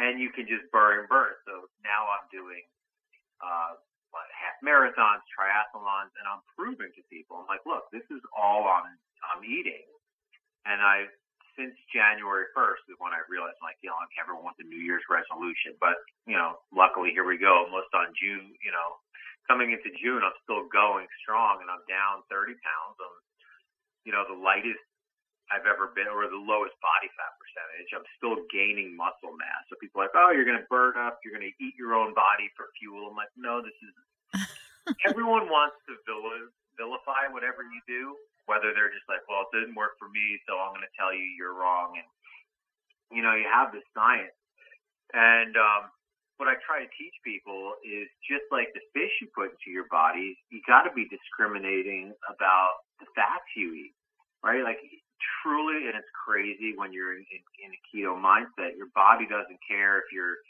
and 0.00 0.18
you 0.18 0.32
can 0.32 0.48
just 0.48 0.64
burn 0.72 1.04
and 1.04 1.08
burn. 1.08 1.36
So 1.46 1.68
now 1.84 2.08
I'm 2.10 2.26
doing 2.32 2.64
uh, 3.44 3.76
half 4.12 4.56
marathons, 4.64 5.22
triathlons, 5.30 6.10
and 6.18 6.24
I'm 6.26 6.42
proving 6.56 6.90
to 6.94 7.02
people, 7.10 7.38
I'm 7.38 7.48
like, 7.50 7.64
look, 7.66 7.90
this 7.92 8.06
is 8.10 8.22
all 8.36 8.66
I'm 8.66 8.88
I'm 9.24 9.40
eating, 9.42 9.88
and 10.68 10.84
I 10.84 11.08
since 11.54 11.74
January 11.90 12.50
1st 12.54 12.82
is 12.90 12.98
when 12.98 13.14
I 13.14 13.22
realized, 13.30 13.58
like, 13.62 13.78
you 13.82 13.90
know, 13.90 13.98
like 13.98 14.14
everyone 14.18 14.44
wants 14.46 14.60
a 14.62 14.66
New 14.66 14.80
Year's 14.80 15.06
resolution, 15.06 15.78
but 15.78 15.96
you 16.26 16.34
know, 16.34 16.58
luckily 16.74 17.14
here 17.14 17.26
we 17.26 17.38
go, 17.38 17.66
almost 17.66 17.90
on 17.94 18.10
June, 18.18 18.54
you 18.62 18.72
know, 18.74 18.88
coming 19.48 19.72
into 19.72 19.92
June, 20.00 20.24
I'm 20.24 20.36
still 20.44 20.64
going 20.72 21.06
strong, 21.20 21.60
and 21.60 21.68
I'm 21.68 21.84
down 21.84 22.24
30 22.32 22.56
pounds. 22.58 22.96
I'm, 22.96 23.16
you 24.08 24.12
know, 24.12 24.24
the 24.24 24.36
lightest 24.36 24.80
I've 25.52 25.68
ever 25.68 25.92
been, 25.92 26.08
or 26.08 26.24
the 26.24 26.40
lowest 26.40 26.72
body 26.80 27.08
fat 27.12 27.36
percentage. 27.36 27.92
I'm 27.92 28.08
still 28.16 28.40
gaining 28.48 28.96
muscle 28.96 29.36
mass. 29.36 29.68
So 29.68 29.76
people 29.76 30.00
are 30.00 30.08
like, 30.08 30.16
oh, 30.16 30.32
you're 30.32 30.48
going 30.48 30.60
to 30.60 30.68
burn 30.72 30.96
up, 30.96 31.20
you're 31.20 31.36
going 31.36 31.44
to 31.44 31.56
eat 31.60 31.76
your 31.76 31.92
own 31.92 32.16
body 32.16 32.48
for 32.56 32.72
fuel. 32.80 33.12
I'm 33.12 33.16
like, 33.16 33.32
no, 33.36 33.60
this 33.60 33.76
is. 33.84 33.94
everyone 35.08 35.48
wants 35.48 35.76
to 35.88 35.96
vilify 36.76 37.28
whatever 37.32 37.64
you 37.64 37.80
do, 37.88 38.16
whether 38.46 38.72
they're 38.72 38.92
just 38.92 39.08
like, 39.08 39.24
well, 39.26 39.48
it 39.48 39.52
didn't 39.54 39.78
work 39.78 39.96
for 39.98 40.08
me, 40.08 40.40
so 40.44 40.56
I'm 40.60 40.76
going 40.76 40.86
to 40.86 40.96
tell 40.98 41.12
you 41.12 41.24
you're 41.36 41.56
wrong. 41.56 41.96
And 41.96 42.08
you 43.12 43.22
know, 43.22 43.36
you 43.36 43.46
have 43.46 43.70
this 43.70 43.86
science, 43.94 44.34
and 45.12 45.54
um, 45.54 45.92
what 46.36 46.50
I 46.50 46.58
try 46.66 46.82
to 46.82 46.90
teach 46.98 47.14
people 47.22 47.78
is 47.86 48.10
just 48.26 48.44
like 48.50 48.74
the 48.74 48.82
fish 48.90 49.12
you 49.22 49.30
put 49.30 49.54
into 49.54 49.70
your 49.70 49.86
body, 49.90 50.34
you 50.50 50.58
got 50.66 50.82
to 50.82 50.92
be 50.92 51.06
discriminating 51.06 52.10
about 52.26 52.82
the 52.98 53.06
fats 53.14 53.46
you 53.54 53.70
eat, 53.74 53.94
right? 54.42 54.66
Like 54.66 54.82
truly, 55.42 55.86
and 55.86 55.94
it's 55.94 56.10
crazy 56.10 56.74
when 56.74 56.90
you're 56.90 57.14
in, 57.14 57.22
in, 57.30 57.42
in 57.62 57.70
a 57.70 57.80
keto 57.86 58.18
mindset, 58.18 58.74
your 58.74 58.90
body 58.94 59.30
doesn't 59.30 59.60
care 59.62 60.02
if 60.02 60.10
you're 60.10 60.42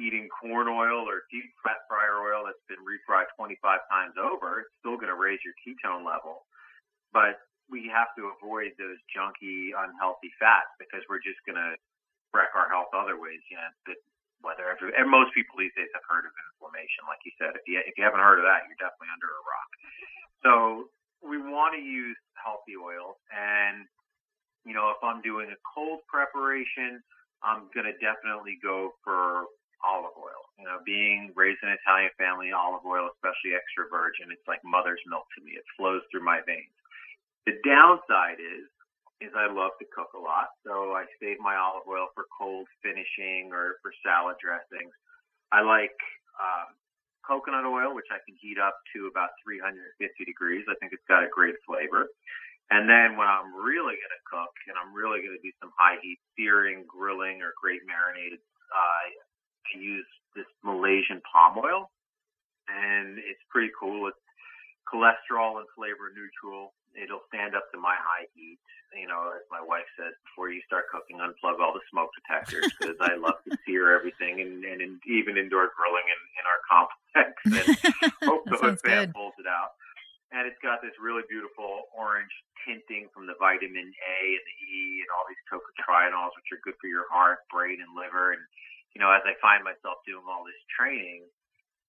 eating 0.00 0.28
corn 0.28 0.68
oil 0.68 1.08
or 1.08 1.24
deep 1.32 1.48
fat 1.64 1.84
fryer 1.88 2.20
oil 2.20 2.44
that's 2.44 2.60
been 2.68 2.80
refried 2.84 3.28
25 3.36 3.60
times 3.88 4.16
over. 4.16 4.64
It's 4.64 4.74
still 4.80 4.96
going 4.96 5.12
to 5.12 5.18
raise 5.18 5.40
your 5.44 5.56
ketone 5.64 6.04
level. 6.04 6.44
But 7.16 7.40
we 7.72 7.88
have 7.88 8.12
to 8.20 8.28
avoid 8.36 8.76
those 8.76 9.00
junky, 9.08 9.72
unhealthy 9.72 10.28
fats 10.36 10.68
because 10.76 11.00
we're 11.08 11.24
just 11.24 11.40
going 11.48 11.56
to 11.56 11.72
wreck 12.36 12.52
our 12.52 12.68
health 12.68 12.92
other 12.92 13.16
ways. 13.16 13.40
You 13.48 13.56
know, 13.56 13.72
that 13.88 13.98
whether 14.44 14.68
every, 14.68 14.92
and 14.92 15.08
most 15.08 15.32
people 15.32 15.56
these 15.56 15.72
days 15.72 15.88
have 15.96 16.04
heard 16.04 16.28
of 16.28 16.34
inflammation, 16.52 17.08
like 17.08 17.24
you 17.24 17.32
said. 17.40 17.56
If 17.56 17.64
you 17.64 17.80
if 17.80 17.96
you 17.96 18.04
haven't 18.04 18.20
heard 18.20 18.36
of 18.36 18.44
that, 18.44 18.68
you're 18.68 18.76
definitely 18.76 19.16
under 19.16 19.32
a 19.32 19.42
rock. 19.48 19.70
So 20.44 20.52
we 21.24 21.40
want 21.40 21.72
to 21.72 21.82
use 21.82 22.20
healthy 22.36 22.76
oils 22.76 23.16
and 23.32 23.88
you 24.66 24.74
know, 24.74 24.90
if 24.90 25.00
I'm 25.00 25.22
doing 25.22 25.48
a 25.54 25.58
cold 25.62 26.02
preparation, 26.10 26.98
I'm 27.40 27.70
going 27.70 27.86
to 27.86 27.94
definitely 28.02 28.58
go 28.58 28.98
for 29.06 29.46
olive 29.86 30.18
oil. 30.18 30.42
You 30.58 30.66
know, 30.66 30.82
being 30.84 31.30
raised 31.38 31.62
in 31.62 31.70
an 31.70 31.78
Italian 31.86 32.10
family, 32.18 32.50
olive 32.50 32.82
oil, 32.82 33.06
especially 33.14 33.54
extra 33.54 33.86
virgin, 33.86 34.34
it's 34.34 34.44
like 34.50 34.60
mother's 34.66 35.00
milk 35.06 35.24
to 35.38 35.40
me. 35.46 35.54
It 35.54 35.64
flows 35.78 36.02
through 36.10 36.26
my 36.26 36.42
veins. 36.44 36.75
The 37.46 37.54
downside 37.62 38.42
is, 38.42 38.66
is 39.22 39.32
I 39.32 39.46
love 39.48 39.72
to 39.80 39.86
cook 39.94 40.12
a 40.12 40.20
lot, 40.20 40.52
so 40.66 40.92
I 40.92 41.06
save 41.22 41.38
my 41.40 41.56
olive 41.56 41.86
oil 41.88 42.10
for 42.12 42.26
cold 42.34 42.66
finishing 42.82 43.54
or 43.54 43.78
for 43.80 43.94
salad 44.04 44.36
dressings. 44.42 44.92
I 45.54 45.62
like 45.62 45.94
um, 46.36 46.74
coconut 47.26 47.64
oil, 47.64 47.94
which 47.94 48.10
I 48.10 48.18
can 48.22 48.34
heat 48.38 48.58
up 48.58 48.78
to 48.94 49.06
about 49.06 49.34
350 49.42 49.78
degrees. 50.26 50.66
I 50.70 50.74
think 50.78 50.92
it's 50.92 51.06
got 51.08 51.26
a 51.26 51.30
great 51.30 51.54
flavor. 51.66 52.10
And 52.70 52.90
then 52.90 53.14
when 53.14 53.30
I'm 53.30 53.54
really 53.54 53.94
going 53.94 54.14
to 54.14 54.24
cook 54.26 54.50
and 54.66 54.74
I'm 54.74 54.90
really 54.90 55.22
going 55.22 55.38
to 55.38 55.42
do 55.42 55.54
some 55.62 55.70
high 55.78 56.02
heat 56.02 56.18
searing, 56.34 56.82
grilling, 56.90 57.42
or 57.42 57.54
great 57.54 57.86
marinated, 57.86 58.42
uh, 58.74 59.06
I 59.06 59.78
use 59.78 60.06
this 60.34 60.50
Malaysian 60.66 61.22
palm 61.22 61.62
oil. 61.62 61.90
And 62.66 63.22
it's 63.22 63.42
pretty 63.54 63.70
cool. 63.78 64.10
It's 64.10 64.18
cholesterol 64.90 65.62
and 65.62 65.66
flavor 65.78 66.10
neutral. 66.10 66.74
It'll 66.96 67.24
stand 67.28 67.54
up 67.54 67.68
to 67.72 67.78
my 67.78 67.94
high 67.94 68.26
heat. 68.34 68.58
You 68.96 69.08
know, 69.08 69.28
as 69.36 69.44
my 69.52 69.60
wife 69.60 69.84
says, 69.98 70.16
before 70.24 70.48
you 70.48 70.64
start 70.64 70.88
cooking, 70.88 71.20
unplug 71.20 71.60
all 71.60 71.76
the 71.76 71.84
smoke 71.92 72.08
detectors 72.16 72.72
because 72.80 72.96
I 73.00 73.20
love 73.20 73.36
to 73.44 73.58
sear 73.66 73.92
everything 73.92 74.40
and, 74.40 74.64
and 74.64 74.80
in, 74.80 74.96
even 75.04 75.36
indoor 75.36 75.68
grilling 75.76 76.06
in, 76.08 76.20
in 76.40 76.44
our 76.48 76.60
complex. 76.64 76.96
And 77.46 78.02
hope 78.24 78.44
the 78.44 78.56
hood 78.56 78.80
fan 78.80 79.12
pulls 79.12 79.36
it 79.38 79.46
out 79.46 79.76
and 80.36 80.44
it's 80.44 80.58
got 80.60 80.82
this 80.82 80.94
really 80.98 81.22
beautiful 81.30 81.86
orange 81.94 82.32
tinting 82.66 83.06
from 83.14 83.30
the 83.30 83.38
vitamin 83.38 83.86
A 83.86 84.18
and 84.34 84.44
the 84.44 84.56
E 84.66 85.00
and 85.00 85.10
all 85.14 85.24
these 85.24 85.44
tocotrienols, 85.46 86.34
which 86.34 86.50
are 86.50 86.64
good 86.66 86.74
for 86.82 86.90
your 86.90 87.06
heart, 87.08 87.46
brain, 87.46 87.78
and 87.78 87.94
liver. 87.94 88.34
And 88.34 88.42
you 88.92 88.98
know, 88.98 89.12
as 89.12 89.22
I 89.22 89.38
find 89.38 89.62
myself 89.62 90.02
doing 90.02 90.26
all 90.26 90.42
this 90.42 90.58
training, 90.66 91.30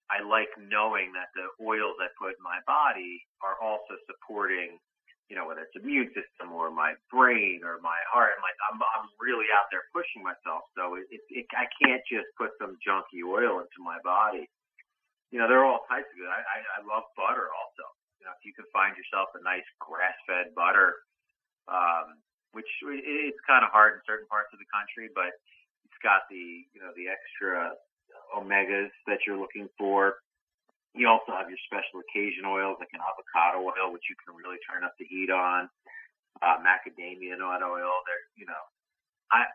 I 0.08 0.22
like 0.22 0.54
knowing 0.56 1.12
that 1.18 1.34
the 1.34 1.50
oils 1.60 1.98
I 2.00 2.14
put 2.16 2.38
in 2.38 2.44
my 2.46 2.62
body 2.70 3.26
are 3.42 3.58
also 3.60 3.98
supporting 4.06 4.78
you 5.28 5.36
know, 5.36 5.44
whether 5.44 5.68
it's 5.68 5.76
immune 5.76 6.08
system 6.16 6.56
or 6.56 6.72
my 6.72 6.96
brain 7.12 7.60
or 7.68 7.84
my 7.84 8.00
heart. 8.08 8.32
I'm 8.40 8.44
like, 8.44 8.56
I'm, 8.72 8.80
I'm 8.80 9.08
really 9.20 9.52
out 9.52 9.68
there 9.76 9.84
pushing 9.92 10.24
myself. 10.24 10.64
So 10.72 10.96
it, 10.96 11.08
it, 11.12 11.24
it, 11.32 11.46
I 11.52 11.68
can't 11.80 12.04
just 12.08 12.32
put 12.40 12.56
some 12.56 12.80
junky 12.80 13.28
oil 13.28 13.60
into 13.60 13.80
my 13.84 14.00
body. 14.08 14.48
You 15.36 15.44
know, 15.44 15.52
there 15.52 15.60
are 15.60 15.68
all 15.68 15.84
types 15.92 16.08
of 16.08 16.16
good. 16.16 16.32
I, 16.32 16.40
I, 16.40 16.58
I 16.64 16.80
love 16.88 17.04
butter 17.20 17.52
also. 17.52 17.86
You 18.24 18.32
know, 18.32 18.34
if 18.40 18.42
you 18.48 18.56
can 18.56 18.64
find 18.72 18.96
yourself 18.96 19.36
a 19.36 19.44
nice 19.44 19.68
grass-fed 19.84 20.56
butter, 20.56 20.96
um, 21.68 22.24
which 22.56 22.68
it's 22.88 23.42
kind 23.44 23.68
of 23.68 23.70
hard 23.76 24.00
in 24.00 24.02
certain 24.08 24.32
parts 24.32 24.56
of 24.56 24.64
the 24.64 24.70
country, 24.72 25.12
but 25.12 25.36
it's 25.84 26.00
got 26.00 26.24
the, 26.32 26.64
you 26.72 26.80
know, 26.80 26.96
the 26.96 27.12
extra 27.12 27.76
omegas 28.32 28.96
that 29.12 29.28
you're 29.28 29.38
looking 29.38 29.68
for 29.76 30.24
you 30.98 31.08
also 31.08 31.32
have 31.32 31.48
your 31.48 31.62
special 31.70 32.02
occasion 32.02 32.44
oils 32.46 32.82
like 32.82 32.92
an 32.94 33.02
avocado 33.02 33.62
oil, 33.62 33.94
which 33.94 34.10
you 34.10 34.18
can 34.20 34.34
really 34.34 34.58
turn 34.66 34.84
up 34.84 34.98
the 34.98 35.06
heat 35.06 35.30
on. 35.30 35.70
Uh, 36.42 36.62
macadamia 36.62 37.34
nut 37.38 37.66
oil. 37.66 37.94
There, 38.06 38.24
you 38.38 38.46
know, 38.46 38.64
I 39.34 39.50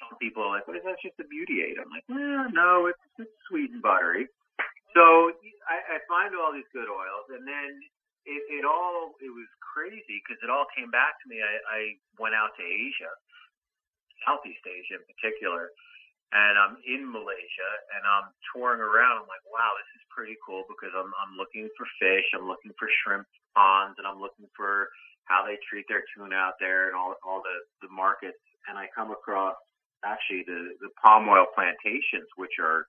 some 0.00 0.16
people 0.16 0.44
are 0.44 0.52
like, 0.56 0.64
"What 0.64 0.80
is 0.80 0.84
that? 0.88 0.96
Just 1.04 1.20
a 1.20 1.28
beauty 1.28 1.60
aid?" 1.60 1.76
I'm 1.76 1.92
like, 1.92 2.08
"Well, 2.08 2.48
no, 2.52 2.88
it's, 2.88 3.04
it's 3.20 3.36
sweet 3.48 3.68
and 3.72 3.84
buttery." 3.84 4.28
So 4.96 5.36
I, 5.68 6.00
I 6.00 6.08
find 6.08 6.32
all 6.34 6.56
these 6.56 6.68
good 6.72 6.88
oils, 6.88 7.28
and 7.30 7.44
then 7.44 7.70
it, 8.24 8.42
it 8.48 8.64
all 8.64 9.12
it 9.20 9.28
was 9.28 9.48
crazy 9.60 10.24
because 10.24 10.40
it 10.40 10.48
all 10.48 10.66
came 10.72 10.90
back 10.90 11.20
to 11.20 11.26
me. 11.28 11.44
I, 11.44 11.54
I 11.68 11.80
went 12.16 12.34
out 12.34 12.56
to 12.56 12.64
Asia, 12.64 13.12
Southeast 14.24 14.64
Asia 14.64 14.98
in 14.98 15.04
particular, 15.04 15.70
and 16.32 16.54
I'm 16.58 16.76
in 16.86 17.06
Malaysia 17.10 17.70
and 17.96 18.02
I'm 18.06 18.30
touring 18.52 18.82
around. 18.82 19.22
I'm 19.24 19.30
like, 19.30 19.44
wow, 19.50 19.74
this 19.78 19.90
is 19.98 20.04
pretty 20.14 20.38
cool 20.44 20.64
because 20.70 20.94
I'm 20.94 21.10
I'm 21.22 21.34
looking 21.38 21.68
for 21.78 21.86
fish, 21.98 22.26
I'm 22.34 22.46
looking 22.46 22.74
for 22.78 22.88
shrimp 23.02 23.26
ponds, 23.56 23.98
and 23.98 24.06
I'm 24.06 24.20
looking 24.22 24.46
for 24.56 24.88
how 25.26 25.46
they 25.46 25.58
treat 25.70 25.86
their 25.90 26.02
tuna 26.14 26.34
out 26.36 26.58
there 26.60 26.88
and 26.90 26.96
all 26.96 27.16
all 27.26 27.42
the 27.42 27.56
the 27.86 27.90
markets. 27.92 28.38
And 28.68 28.78
I 28.78 28.86
come 28.94 29.10
across 29.10 29.58
actually 30.06 30.46
the 30.46 30.78
the 30.82 30.90
palm 31.02 31.26
oil 31.28 31.46
plantations, 31.54 32.30
which 32.38 32.58
are 32.62 32.86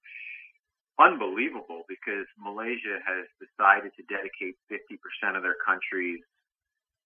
unbelievable 1.02 1.84
because 1.90 2.28
Malaysia 2.38 3.02
has 3.02 3.26
decided 3.42 3.92
to 3.98 4.04
dedicate 4.12 4.54
50% 4.70 5.38
of 5.38 5.42
their 5.42 5.58
country's 5.66 6.22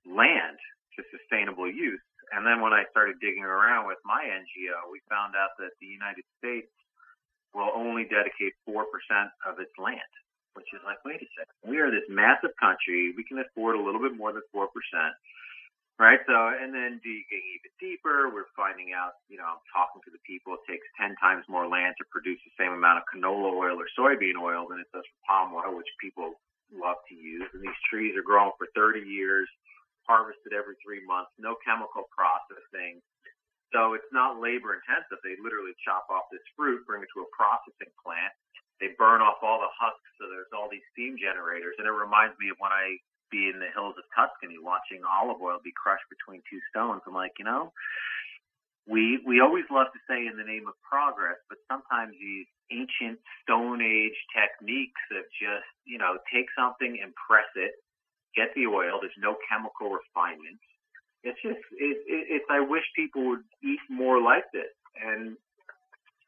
land 0.07 0.57
to 0.97 1.03
sustainable 1.11 1.67
use 1.71 2.01
and 2.33 2.45
then 2.45 2.61
when 2.61 2.73
I 2.73 2.87
started 2.89 3.19
digging 3.19 3.43
around 3.45 3.85
with 3.85 3.99
my 4.05 4.23
NGO, 4.25 4.89
we 4.89 5.01
found 5.09 5.35
out 5.35 5.53
that 5.59 5.75
the 5.81 5.89
United 5.89 6.25
States 6.39 6.71
will 7.53 7.71
only 7.71 8.03
dedicate 8.03 8.53
4% 8.67 8.83
of 9.47 9.59
its 9.63 9.71
land, 9.79 10.11
which 10.59 10.67
is 10.75 10.83
like, 10.83 10.99
wait 11.07 11.23
a 11.23 11.29
second. 11.37 11.55
We 11.63 11.79
are 11.79 11.89
this 11.89 12.05
massive 12.11 12.51
country. 12.59 13.15
We 13.15 13.23
can 13.23 13.39
afford 13.39 13.79
a 13.79 13.83
little 13.83 14.01
bit 14.01 14.15
more 14.15 14.35
than 14.35 14.43
4%. 14.51 14.67
Right. 15.95 16.19
So, 16.27 16.35
and 16.35 16.75
then 16.75 16.99
digging 16.99 17.45
even 17.55 17.71
deeper, 17.79 18.27
we're 18.27 18.51
finding 18.51 18.91
out, 18.91 19.15
you 19.31 19.39
know, 19.39 19.47
I'm 19.47 19.63
talking 19.71 20.03
to 20.03 20.11
the 20.11 20.19
people, 20.27 20.59
it 20.59 20.67
takes 20.67 20.83
10 20.99 21.15
times 21.23 21.47
more 21.47 21.71
land 21.71 21.95
to 22.03 22.05
produce 22.11 22.35
the 22.43 22.51
same 22.59 22.75
amount 22.75 22.99
of 22.99 23.07
canola 23.07 23.55
oil 23.55 23.79
or 23.79 23.87
soybean 23.95 24.35
oil 24.35 24.67
than 24.67 24.83
it 24.83 24.91
does 24.91 25.07
for 25.07 25.19
palm 25.23 25.55
oil, 25.55 25.71
which 25.71 25.87
people 26.03 26.35
love 26.67 26.99
to 27.07 27.15
use. 27.15 27.47
And 27.55 27.63
these 27.63 27.79
trees 27.87 28.11
are 28.19 28.27
growing 28.27 28.51
for 28.59 28.67
30 28.75 29.07
years 29.07 29.47
harvested 30.07 30.53
every 30.53 30.77
three 30.81 31.03
months, 31.05 31.33
no 31.37 31.57
chemical 31.61 32.07
processing. 32.13 33.01
So 33.73 33.97
it's 33.97 34.07
not 34.13 34.39
labor 34.39 34.77
intensive. 34.77 35.19
They 35.25 35.35
literally 35.41 35.75
chop 35.83 36.07
off 36.07 36.29
this 36.31 36.43
fruit, 36.55 36.85
bring 36.87 37.03
it 37.03 37.11
to 37.17 37.25
a 37.25 37.29
processing 37.33 37.91
plant. 37.99 38.31
They 38.79 38.95
burn 38.95 39.19
off 39.19 39.41
all 39.43 39.59
the 39.59 39.71
husks, 39.71 40.11
so 40.19 40.27
there's 40.27 40.51
all 40.51 40.67
these 40.67 40.85
steam 40.91 41.15
generators. 41.19 41.75
And 41.79 41.87
it 41.87 41.95
reminds 41.95 42.35
me 42.39 42.51
of 42.51 42.59
when 42.59 42.71
I 42.71 42.99
be 43.31 43.49
in 43.49 43.57
the 43.57 43.71
hills 43.73 43.97
of 43.97 44.05
Tuscany 44.13 44.61
watching 44.61 45.01
olive 45.03 45.41
oil 45.41 45.57
be 45.63 45.73
crushed 45.73 46.05
between 46.11 46.45
two 46.45 46.61
stones. 46.69 47.01
I'm 47.07 47.17
like, 47.17 47.35
you 47.41 47.45
know, 47.47 47.73
we 48.85 49.19
we 49.25 49.41
always 49.41 49.65
love 49.73 49.89
to 49.91 50.01
say 50.05 50.29
in 50.29 50.37
the 50.37 50.45
name 50.45 50.69
of 50.69 50.77
progress, 50.85 51.41
but 51.49 51.57
sometimes 51.65 52.13
these 52.21 52.45
ancient 52.69 53.17
Stone 53.41 53.81
Age 53.81 54.17
techniques 54.33 55.01
of 55.13 55.25
just, 55.33 55.69
you 55.85 55.97
know, 55.97 56.17
take 56.29 56.45
something 56.53 56.97
and 57.01 57.13
press 57.17 57.49
it 57.57 57.73
get 58.35 58.51
the 58.55 58.67
oil. 58.67 58.99
There's 59.01 59.17
no 59.17 59.35
chemical 59.47 59.95
refinements. 59.95 60.63
It's 61.23 61.39
just, 61.41 61.63
it, 61.79 61.97
it, 62.05 62.23
it's, 62.37 62.49
I 62.51 62.61
wish 62.61 62.83
people 62.95 63.25
would 63.33 63.45
eat 63.63 63.81
more 63.89 64.21
like 64.21 64.45
this. 64.53 64.69
And 65.01 65.35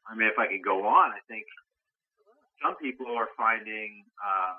I 0.08 0.16
mean, 0.16 0.26
if 0.26 0.38
I 0.40 0.48
could 0.48 0.64
go 0.64 0.88
on, 0.88 1.14
I 1.14 1.22
think 1.28 1.46
some 2.58 2.74
people 2.82 3.06
are 3.14 3.30
finding, 3.36 4.02
uh, 4.18 4.58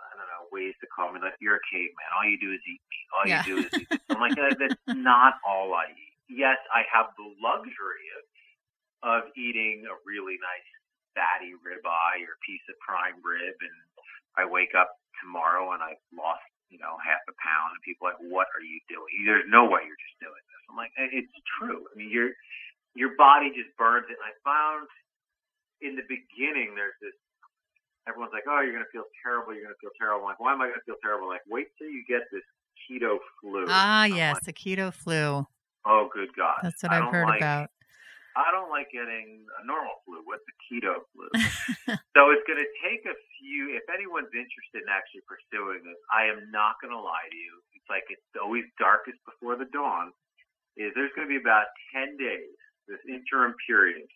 I 0.00 0.10
don't 0.16 0.30
know, 0.30 0.48
ways 0.48 0.72
to 0.80 0.88
call 0.88 1.12
me 1.12 1.20
like, 1.20 1.36
you're 1.42 1.60
a 1.60 1.66
caveman. 1.68 2.10
All 2.16 2.24
you 2.24 2.40
do 2.40 2.54
is 2.56 2.62
eat 2.64 2.80
meat. 2.80 3.08
All 3.12 3.26
yeah. 3.28 3.44
you 3.44 3.44
do 3.44 3.56
is 3.68 3.72
eat 3.76 3.90
meat. 3.92 4.08
I'm 4.08 4.22
like, 4.22 4.38
that's 4.38 4.80
not 4.88 5.36
all 5.44 5.76
I 5.76 5.92
eat. 5.92 6.16
Yes, 6.30 6.56
I 6.72 6.86
have 6.88 7.12
the 7.20 7.28
luxury 7.42 8.06
of, 8.16 8.24
of 9.02 9.20
eating 9.36 9.84
a 9.84 9.94
really 10.06 10.40
nice 10.40 10.70
fatty 11.12 11.52
ribeye 11.60 12.22
or 12.24 12.38
piece 12.46 12.62
of 12.70 12.78
prime 12.78 13.18
rib 13.20 13.58
and 13.60 13.76
I 14.38 14.46
wake 14.46 14.78
up 14.78 14.99
tomorrow 15.18 15.74
and 15.74 15.82
I've 15.82 16.00
lost, 16.14 16.46
you 16.70 16.78
know, 16.78 16.94
half 17.02 17.18
a 17.26 17.34
pound 17.42 17.74
and 17.74 17.82
people 17.82 18.06
are 18.06 18.14
like, 18.14 18.22
what 18.30 18.46
are 18.54 18.62
you 18.62 18.78
doing? 18.86 19.10
There's 19.26 19.50
no 19.50 19.66
way 19.66 19.82
you're 19.82 19.98
just 19.98 20.18
doing 20.22 20.38
this. 20.38 20.62
I'm 20.70 20.78
like, 20.78 20.94
it's 20.94 21.34
true. 21.58 21.82
I 21.90 21.92
mean, 21.98 22.14
your, 22.14 22.30
your 22.94 23.18
body 23.18 23.50
just 23.50 23.74
burns 23.74 24.06
it. 24.06 24.14
And 24.14 24.26
I 24.26 24.32
found 24.46 24.86
in 25.82 25.98
the 25.98 26.06
beginning, 26.06 26.78
there's 26.78 26.94
this, 27.02 27.16
everyone's 28.06 28.30
like, 28.30 28.46
oh, 28.46 28.62
you're 28.62 28.74
going 28.74 28.86
to 28.86 28.94
feel 28.94 29.10
terrible. 29.24 29.50
You're 29.50 29.66
going 29.66 29.74
to 29.74 29.82
feel 29.82 29.94
terrible. 29.98 30.22
I'm 30.22 30.30
like, 30.30 30.38
why 30.38 30.54
am 30.54 30.62
I 30.62 30.70
going 30.70 30.78
to 30.78 30.86
feel 30.86 31.00
terrible? 31.02 31.26
Like, 31.26 31.42
wait 31.50 31.74
till 31.74 31.90
you 31.90 32.06
get 32.06 32.22
this 32.30 32.46
keto 32.86 33.18
flu. 33.42 33.66
Ah, 33.66 34.06
yes, 34.06 34.38
like, 34.38 34.46
the 34.46 34.54
keto 34.54 34.94
flu. 34.94 35.42
Oh, 35.86 36.08
good 36.12 36.30
God. 36.36 36.60
That's 36.62 36.82
what 36.82 36.92
I've 36.92 37.10
heard 37.10 37.26
like, 37.26 37.40
about. 37.40 37.70
I 38.38 38.54
don't 38.54 38.70
like 38.70 38.94
getting 38.94 39.42
a 39.58 39.62
normal 39.66 39.98
flu. 40.06 40.22
What's 40.22 40.46
the 40.46 40.54
keto 40.62 41.02
flu? 41.10 41.26
so 42.14 42.30
it's 42.30 42.46
going 42.46 42.62
to 42.62 42.72
take 42.78 43.02
a 43.02 43.16
few. 43.38 43.74
If 43.74 43.82
anyone's 43.90 44.30
interested 44.30 44.86
in 44.86 44.90
actually 44.90 45.26
pursuing 45.26 45.82
this, 45.82 45.98
I 46.14 46.30
am 46.30 46.46
not 46.54 46.78
going 46.78 46.94
to 46.94 47.02
lie 47.02 47.26
to 47.26 47.38
you. 47.38 47.58
It's 47.74 47.90
like 47.90 48.06
it's 48.06 48.22
always 48.38 48.62
darkest 48.78 49.18
before 49.26 49.58
the 49.58 49.66
dawn. 49.74 50.14
Is 50.78 50.94
there's 50.94 51.10
going 51.18 51.26
to 51.26 51.32
be 51.34 51.42
about 51.42 51.66
ten 51.90 52.14
days, 52.14 52.54
this 52.86 53.02
interim 53.10 53.58
period, 53.66 54.06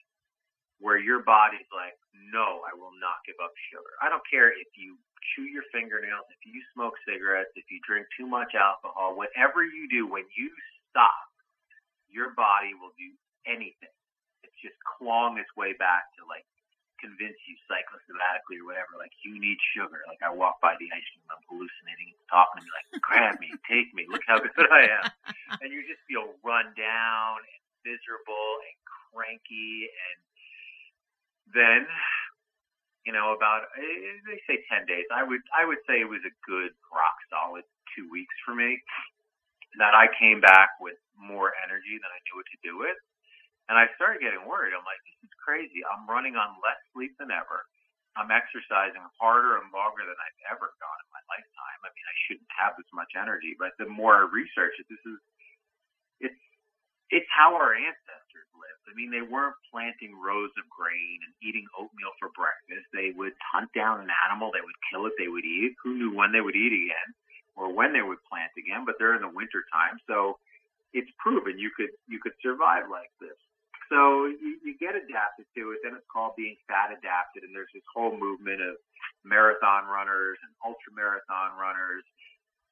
where 0.78 0.96
your 0.96 1.26
body's 1.26 1.66
like, 1.74 1.98
no, 2.30 2.62
I 2.62 2.70
will 2.78 2.94
not 3.02 3.18
give 3.26 3.36
up 3.42 3.50
sugar. 3.74 3.98
I 3.98 4.06
don't 4.06 4.22
care 4.30 4.54
if 4.54 4.70
you 4.78 4.94
chew 5.34 5.50
your 5.50 5.66
fingernails, 5.74 6.30
if 6.30 6.38
you 6.46 6.62
smoke 6.70 6.94
cigarettes, 7.02 7.50
if 7.58 7.66
you 7.66 7.82
drink 7.82 8.06
too 8.14 8.30
much 8.30 8.54
alcohol, 8.54 9.18
whatever 9.18 9.66
you 9.66 9.90
do, 9.90 10.06
when 10.06 10.24
you 10.38 10.54
stop, 10.94 11.26
your 12.06 12.30
body 12.38 12.78
will 12.78 12.94
do 12.94 13.10
anything 13.50 13.90
just 14.64 14.80
clawing 14.80 15.36
its 15.36 15.52
way 15.54 15.76
back 15.76 16.08
to 16.16 16.24
like 16.24 16.48
convince 16.96 17.36
you 17.44 17.54
psychosomatically 17.68 18.64
or 18.64 18.72
whatever, 18.72 18.96
like 18.96 19.12
you 19.20 19.36
need 19.36 19.60
sugar. 19.76 20.00
Like 20.08 20.24
I 20.24 20.32
walk 20.32 20.64
by 20.64 20.72
the 20.80 20.88
ice 20.88 21.04
cream, 21.12 21.28
I'm 21.28 21.44
hallucinating, 21.52 22.16
it's 22.16 22.24
talking 22.32 22.58
to 22.58 22.64
me 22.64 22.72
like, 22.72 22.88
grab 23.04 23.36
me, 23.44 23.52
take 23.68 23.92
me, 23.92 24.08
look 24.08 24.24
how 24.24 24.40
good 24.40 24.72
I 24.72 24.88
am. 25.04 25.06
And 25.62 25.68
you 25.70 25.84
just 25.84 26.00
feel 26.08 26.32
run 26.42 26.72
down 26.74 27.44
and 27.44 27.60
miserable 27.84 28.64
and 28.64 28.76
cranky 29.12 29.86
and 29.92 30.18
then 31.52 31.86
you 33.04 33.12
know 33.12 33.36
about 33.36 33.68
eh, 33.76 34.18
they 34.26 34.40
say 34.48 34.64
10 34.72 34.88
days 34.88 35.04
i 35.12 35.22
would 35.22 35.44
i 35.52 35.62
would 35.62 35.78
say 35.86 36.00
it 36.00 36.08
was 36.08 36.24
a 36.24 36.34
good 36.42 36.72
rock 36.90 37.14
solid 37.28 37.62
two 37.94 38.08
weeks 38.10 38.34
for 38.42 38.56
me 38.56 38.80
that 39.78 39.92
i 39.94 40.08
came 40.18 40.40
back 40.40 40.74
with 40.80 40.96
more 41.14 41.52
energy 41.62 42.00
than 42.00 42.10
i 42.10 42.18
knew 42.26 42.34
what 42.40 42.48
to 42.48 42.58
do 42.64 42.74
with 42.80 42.98
and 43.68 43.80
I 43.80 43.88
started 43.96 44.20
getting 44.20 44.44
worried. 44.44 44.76
I'm 44.76 44.84
like, 44.84 45.00
this 45.08 45.30
is 45.30 45.34
crazy. 45.40 45.80
I'm 45.88 46.04
running 46.04 46.36
on 46.36 46.60
less 46.60 46.80
sleep 46.92 47.16
than 47.16 47.32
ever. 47.32 47.64
I'm 48.14 48.30
exercising 48.30 49.02
harder 49.18 49.58
and 49.58 49.72
longer 49.74 50.06
than 50.06 50.14
I've 50.14 50.42
ever 50.54 50.70
done 50.78 50.98
in 51.02 51.08
my 51.10 51.24
lifetime. 51.26 51.80
I 51.82 51.90
mean, 51.90 52.06
I 52.06 52.16
shouldn't 52.28 52.52
have 52.54 52.78
this 52.78 52.86
much 52.94 53.10
energy, 53.18 53.58
but 53.58 53.74
the 53.80 53.90
more 53.90 54.22
I 54.22 54.30
research 54.30 54.78
it, 54.78 54.86
this 54.86 55.02
is, 55.02 55.18
it's, 56.30 56.42
it's 57.10 57.30
how 57.34 57.58
our 57.58 57.74
ancestors 57.74 58.46
lived. 58.54 58.86
I 58.86 58.94
mean, 58.94 59.10
they 59.10 59.26
weren't 59.26 59.58
planting 59.66 60.14
rows 60.14 60.54
of 60.54 60.64
grain 60.70 61.18
and 61.26 61.34
eating 61.42 61.66
oatmeal 61.74 62.14
for 62.22 62.30
breakfast. 62.38 62.86
They 62.94 63.10
would 63.18 63.34
hunt 63.42 63.74
down 63.74 64.06
an 64.06 64.12
animal, 64.30 64.54
they 64.54 64.62
would 64.62 64.78
kill 64.92 65.10
it, 65.10 65.18
they 65.18 65.32
would 65.32 65.48
eat. 65.48 65.74
Who 65.82 65.98
knew 65.98 66.14
when 66.14 66.30
they 66.30 66.44
would 66.44 66.54
eat 66.54 66.70
again 66.70 67.08
or 67.58 67.74
when 67.74 67.90
they 67.90 68.04
would 68.04 68.22
plant 68.30 68.54
again? 68.54 68.86
But 68.86 69.02
they're 69.02 69.18
in 69.18 69.26
the 69.26 69.34
winter 69.34 69.66
time, 69.74 69.98
so 70.06 70.38
it's 70.94 71.10
proven 71.18 71.58
you 71.58 71.74
could 71.74 71.90
you 72.06 72.22
could 72.22 72.38
survive 72.38 72.86
like 72.86 73.10
this. 73.18 73.34
So 73.92 74.26
you, 74.30 74.58
you 74.64 74.72
get 74.80 74.96
adapted 74.96 75.46
to 75.56 75.76
it. 75.76 75.84
Then 75.84 75.94
it's 75.96 76.08
called 76.08 76.36
being 76.36 76.56
fat 76.68 76.92
adapted. 76.92 77.44
And 77.44 77.52
there's 77.52 77.72
this 77.72 77.84
whole 77.92 78.16
movement 78.16 78.60
of 78.64 78.80
marathon 79.24 79.86
runners 79.86 80.40
and 80.40 80.52
ultra 80.64 80.92
marathon 80.94 81.56
runners. 81.60 82.04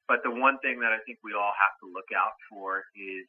But 0.09 0.25
the 0.25 0.33
one 0.33 0.59
thing 0.59 0.83
that 0.83 0.91
I 0.91 0.99
think 1.07 1.23
we 1.23 1.31
all 1.37 1.53
have 1.55 1.75
to 1.81 1.87
look 1.87 2.11
out 2.11 2.35
for 2.51 2.83
is 2.97 3.23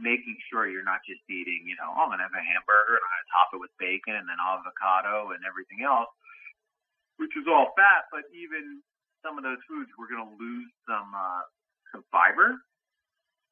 making 0.00 0.40
sure 0.48 0.64
you're 0.64 0.86
not 0.86 1.04
just 1.04 1.20
eating, 1.28 1.68
you 1.68 1.76
know, 1.76 1.92
oh, 1.92 2.08
I'm 2.08 2.10
going 2.10 2.22
to 2.22 2.26
have 2.26 2.32
a 2.32 2.40
hamburger 2.40 2.96
and 2.96 3.04
I'm 3.04 3.12
going 3.12 3.26
to 3.28 3.34
top 3.36 3.48
it 3.52 3.60
with 3.60 3.74
bacon 3.76 4.16
and 4.16 4.24
then 4.24 4.40
avocado 4.40 5.36
and 5.36 5.44
everything 5.44 5.84
else, 5.84 6.08
which 7.20 7.36
is 7.36 7.44
all 7.44 7.76
fat. 7.76 8.08
But 8.08 8.24
even 8.32 8.80
some 9.20 9.36
of 9.36 9.44
those 9.44 9.60
foods, 9.68 9.92
we're 10.00 10.08
going 10.08 10.24
to 10.24 10.34
lose 10.40 10.72
some, 10.88 11.12
uh, 11.12 11.44
some 11.92 12.02
fiber, 12.08 12.56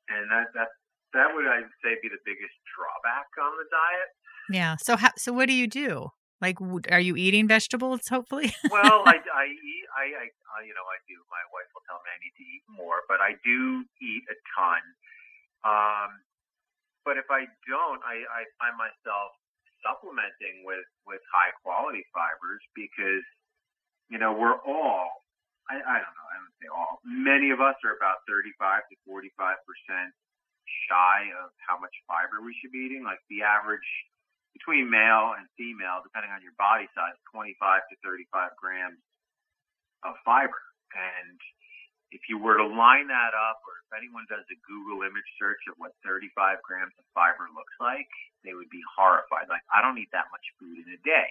and 0.09 0.25
that 0.33 0.51
that 0.57 0.80
that 1.13 1.35
would 1.35 1.47
I 1.47 1.63
say 1.83 1.99
be 2.03 2.09
the 2.09 2.23
biggest 2.25 2.55
drawback 2.71 3.29
on 3.41 3.53
the 3.59 3.67
diet. 3.71 4.11
Yeah. 4.51 4.77
So 4.79 4.97
how, 4.97 5.11
so 5.17 5.33
what 5.33 5.47
do 5.47 5.55
you 5.55 5.67
do? 5.67 6.11
Like, 6.41 6.57
are 6.89 7.01
you 7.03 7.17
eating 7.21 7.47
vegetables? 7.47 8.09
Hopefully. 8.09 8.55
well, 8.73 9.05
I, 9.05 9.21
I 9.35 9.47
eat. 9.53 9.87
I, 9.93 10.05
I, 10.17 10.27
I, 10.33 10.59
you 10.65 10.73
know, 10.73 10.87
I 10.89 10.97
do. 11.05 11.21
My 11.29 11.45
wife 11.53 11.69
will 11.77 11.85
tell 11.85 12.01
me 12.01 12.09
I 12.09 12.19
need 12.25 12.37
to 12.41 12.47
eat 12.47 12.65
more, 12.71 13.05
but 13.11 13.21
I 13.21 13.37
do 13.45 13.85
eat 14.01 14.25
a 14.31 14.37
ton. 14.57 14.83
Um, 15.61 16.11
but 17.05 17.21
if 17.21 17.29
I 17.29 17.45
don't, 17.69 18.01
I, 18.01 18.25
I 18.25 18.43
find 18.57 18.77
myself 18.81 19.37
supplementing 19.85 20.65
with 20.65 20.85
with 21.05 21.21
high 21.33 21.53
quality 21.65 22.05
fibers 22.13 22.61
because 22.73 23.25
you 24.09 24.17
know 24.17 24.33
we're 24.33 24.57
all. 24.65 25.25
I, 25.69 25.77
I 25.77 25.97
don't 26.01 26.15
know. 26.17 26.29
I 26.33 26.37
don't 26.41 26.57
say 26.57 26.69
all. 26.73 27.05
Many 27.05 27.53
of 27.53 27.61
us 27.61 27.77
are 27.85 27.95
about 27.95 28.25
35 28.25 28.89
to 28.89 28.95
45 29.05 29.61
percent 29.69 30.11
shy 30.89 31.31
of 31.43 31.51
how 31.63 31.79
much 31.79 31.95
fiber 32.07 32.43
we 32.43 32.55
should 32.59 32.73
be 32.73 32.87
eating. 32.87 33.03
Like 33.03 33.21
the 33.29 33.43
average 33.43 33.87
between 34.55 34.91
male 34.91 35.39
and 35.39 35.47
female, 35.55 36.03
depending 36.03 36.31
on 36.35 36.43
your 36.43 36.55
body 36.59 36.91
size, 36.93 37.17
25 37.31 37.57
to 37.89 37.95
35 38.03 38.53
grams 38.59 39.01
of 40.05 40.19
fiber. 40.27 40.59
And 40.93 41.39
if 42.11 42.27
you 42.27 42.39
were 42.39 42.59
to 42.59 42.67
line 42.67 43.07
that 43.07 43.33
up, 43.33 43.63
or 43.63 43.79
if 43.87 43.91
anyone 43.95 44.27
does 44.27 44.43
a 44.51 44.59
Google 44.67 45.07
image 45.07 45.27
search 45.39 45.63
of 45.71 45.79
what 45.79 45.95
35 46.03 46.59
grams 46.67 46.95
of 46.99 47.07
fiber 47.15 47.47
looks 47.55 47.75
like, 47.79 48.11
they 48.43 48.57
would 48.57 48.71
be 48.73 48.83
horrified. 48.99 49.47
Like, 49.47 49.63
I 49.71 49.79
don't 49.79 49.99
eat 50.01 50.11
that 50.11 50.27
much 50.35 50.43
food 50.59 50.83
in 50.83 50.89
a 50.91 51.01
day. 51.07 51.29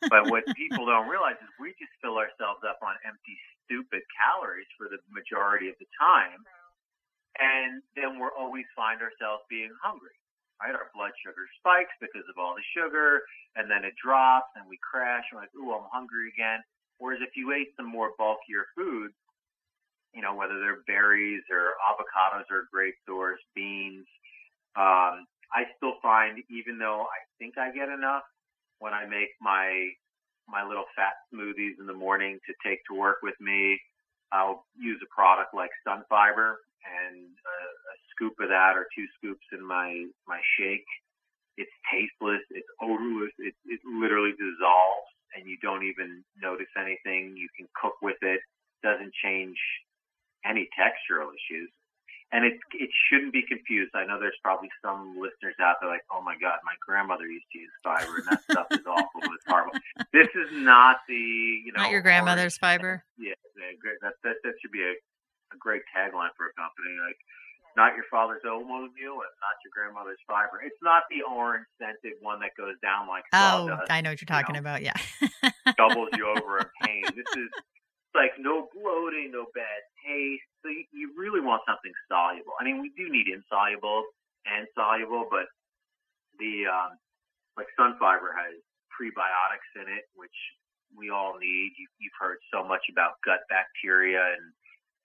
but 0.12 0.30
what 0.30 0.46
people 0.54 0.86
don't 0.86 1.10
realize 1.10 1.40
is 1.42 1.50
we 1.58 1.74
just 1.80 1.92
fill 1.98 2.20
ourselves 2.20 2.62
up 2.62 2.78
on 2.84 2.94
empty, 3.02 3.34
stupid 3.66 4.06
calories 4.14 4.68
for 4.78 4.86
the 4.86 5.02
majority 5.10 5.66
of 5.72 5.76
the 5.82 5.88
time. 5.98 6.46
And 7.38 7.82
then 7.94 8.18
we're 8.18 8.34
always 8.34 8.66
find 8.74 9.00
ourselves 9.00 9.46
being 9.48 9.70
hungry 9.82 10.18
right? 10.60 10.74
Our 10.74 10.90
blood 10.94 11.14
sugar 11.22 11.46
spikes 11.58 11.94
because 12.02 12.26
of 12.26 12.36
all 12.38 12.54
the 12.54 12.66
sugar, 12.74 13.22
and 13.56 13.70
then 13.70 13.84
it 13.86 13.94
drops, 13.94 14.50
and 14.56 14.66
we 14.68 14.78
crash. 14.82 15.24
And 15.30 15.38
We're 15.38 15.46
like, 15.46 15.54
ooh, 15.54 15.72
I'm 15.74 15.88
hungry 15.90 16.30
again. 16.34 16.60
Whereas 16.98 17.22
if 17.22 17.36
you 17.38 17.54
ate 17.54 17.70
some 17.76 17.86
more 17.86 18.10
bulkier 18.18 18.66
food, 18.74 19.14
you 20.14 20.22
know, 20.22 20.34
whether 20.34 20.58
they're 20.58 20.82
berries 20.86 21.42
or 21.50 21.78
avocados 21.86 22.50
or 22.50 22.66
great 22.72 22.94
source, 23.06 23.38
beans, 23.54 24.06
um, 24.74 25.26
I 25.54 25.64
still 25.76 25.94
find 26.02 26.42
even 26.50 26.78
though 26.78 27.06
I 27.06 27.22
think 27.38 27.56
I 27.56 27.70
get 27.70 27.88
enough 27.88 28.24
when 28.80 28.92
I 28.92 29.06
make 29.06 29.30
my 29.40 29.90
my 30.48 30.64
little 30.66 30.86
fat 30.96 31.12
smoothies 31.32 31.78
in 31.78 31.86
the 31.86 31.92
morning 31.92 32.38
to 32.46 32.54
take 32.66 32.80
to 32.88 32.98
work 32.98 33.18
with 33.22 33.34
me, 33.38 33.78
I'll 34.32 34.64
use 34.78 34.98
a 35.04 35.14
product 35.14 35.54
like 35.54 35.70
Sunfiber 35.86 36.56
and 36.84 37.26
a, 37.26 37.58
a 37.92 37.94
scoop 38.14 38.34
of 38.40 38.48
that 38.48 38.76
or 38.76 38.86
two 38.94 39.06
scoops 39.18 39.46
in 39.52 39.64
my 39.64 40.06
my 40.26 40.40
shake. 40.58 40.86
It's 41.56 41.72
tasteless. 41.90 42.42
It's 42.50 42.68
odorless. 42.80 43.34
It 43.38 43.54
it 43.66 43.80
literally 43.84 44.32
dissolves, 44.32 45.10
and 45.34 45.46
you 45.46 45.58
don't 45.62 45.84
even 45.84 46.22
notice 46.40 46.70
anything. 46.78 47.36
You 47.36 47.48
can 47.56 47.66
cook 47.74 47.94
with 48.02 48.18
it. 48.22 48.40
Doesn't 48.82 49.12
change 49.24 49.58
any 50.44 50.68
textural 50.78 51.30
issues. 51.34 51.70
And 52.30 52.44
it 52.44 52.60
it 52.76 52.90
shouldn't 53.08 53.32
be 53.32 53.42
confused. 53.42 53.92
I 53.94 54.04
know 54.04 54.20
there's 54.20 54.36
probably 54.44 54.68
some 54.84 55.16
listeners 55.18 55.56
out 55.60 55.76
there 55.80 55.88
like, 55.88 56.04
oh 56.12 56.20
my 56.20 56.36
god, 56.36 56.60
my 56.62 56.76
grandmother 56.84 57.24
used 57.26 57.46
to 57.52 57.58
use 57.58 57.72
fiber, 57.82 58.20
and 58.20 58.26
that 58.28 58.42
stuff 58.44 58.66
is 58.70 58.84
awful. 58.86 59.22
It's 59.24 59.48
horrible. 59.48 59.72
This 60.12 60.28
is 60.36 60.52
not 60.52 60.98
the 61.08 61.16
you 61.16 61.72
know 61.72 61.84
not 61.84 61.90
your 61.90 62.02
grandmother's 62.02 62.58
orange. 62.60 62.80
fiber. 62.80 63.04
Yeah, 63.18 63.34
that, 64.02 64.12
that 64.22 64.34
that 64.44 64.54
should 64.60 64.70
be 64.70 64.82
a 64.84 64.94
a 65.52 65.58
great 65.58 65.82
tagline 65.94 66.32
for 66.36 66.50
a 66.50 66.54
company. 66.54 66.94
Like, 67.00 67.18
not 67.76 67.94
your 67.94 68.04
father's 68.10 68.42
Omo-Meal 68.42 69.16
and 69.22 69.34
not 69.38 69.54
your 69.62 69.70
grandmother's 69.70 70.18
fiber. 70.26 70.58
It's 70.64 70.82
not 70.82 71.06
the 71.14 71.22
orange 71.22 71.66
scented 71.78 72.18
one 72.18 72.40
that 72.40 72.58
goes 72.58 72.74
down 72.82 73.06
like 73.06 73.22
oh, 73.32 73.70
I 73.88 74.00
know 74.02 74.10
what 74.10 74.20
you're 74.20 74.26
talking 74.26 74.58
you 74.58 74.60
know, 74.60 74.66
about. 74.66 74.82
Yeah, 74.82 74.98
doubles 75.78 76.10
you 76.18 76.26
over 76.26 76.58
in 76.58 76.70
pain. 76.82 77.04
This 77.14 77.30
is 77.38 77.50
like 78.18 78.34
no 78.42 78.66
bloating, 78.74 79.30
no 79.30 79.46
bad 79.54 79.80
taste. 80.02 80.42
So 80.66 80.74
you, 80.74 80.84
you 80.90 81.14
really 81.14 81.38
want 81.38 81.62
something 81.70 81.94
soluble. 82.10 82.58
I 82.58 82.66
mean, 82.66 82.82
we 82.82 82.90
do 82.98 83.06
need 83.06 83.30
insoluble 83.30 84.10
and 84.42 84.66
soluble, 84.74 85.30
but 85.30 85.46
the 86.42 86.66
um, 86.66 86.98
like 87.54 87.70
Sunfiber 87.78 88.34
has 88.34 88.58
prebiotics 88.90 89.70
in 89.78 89.86
it, 89.86 90.10
which 90.18 90.34
we 90.96 91.10
all 91.14 91.38
need. 91.38 91.78
You, 91.78 91.86
you've 92.02 92.18
heard 92.18 92.42
so 92.50 92.66
much 92.66 92.82
about 92.90 93.22
gut 93.22 93.46
bacteria 93.46 94.34
and 94.34 94.50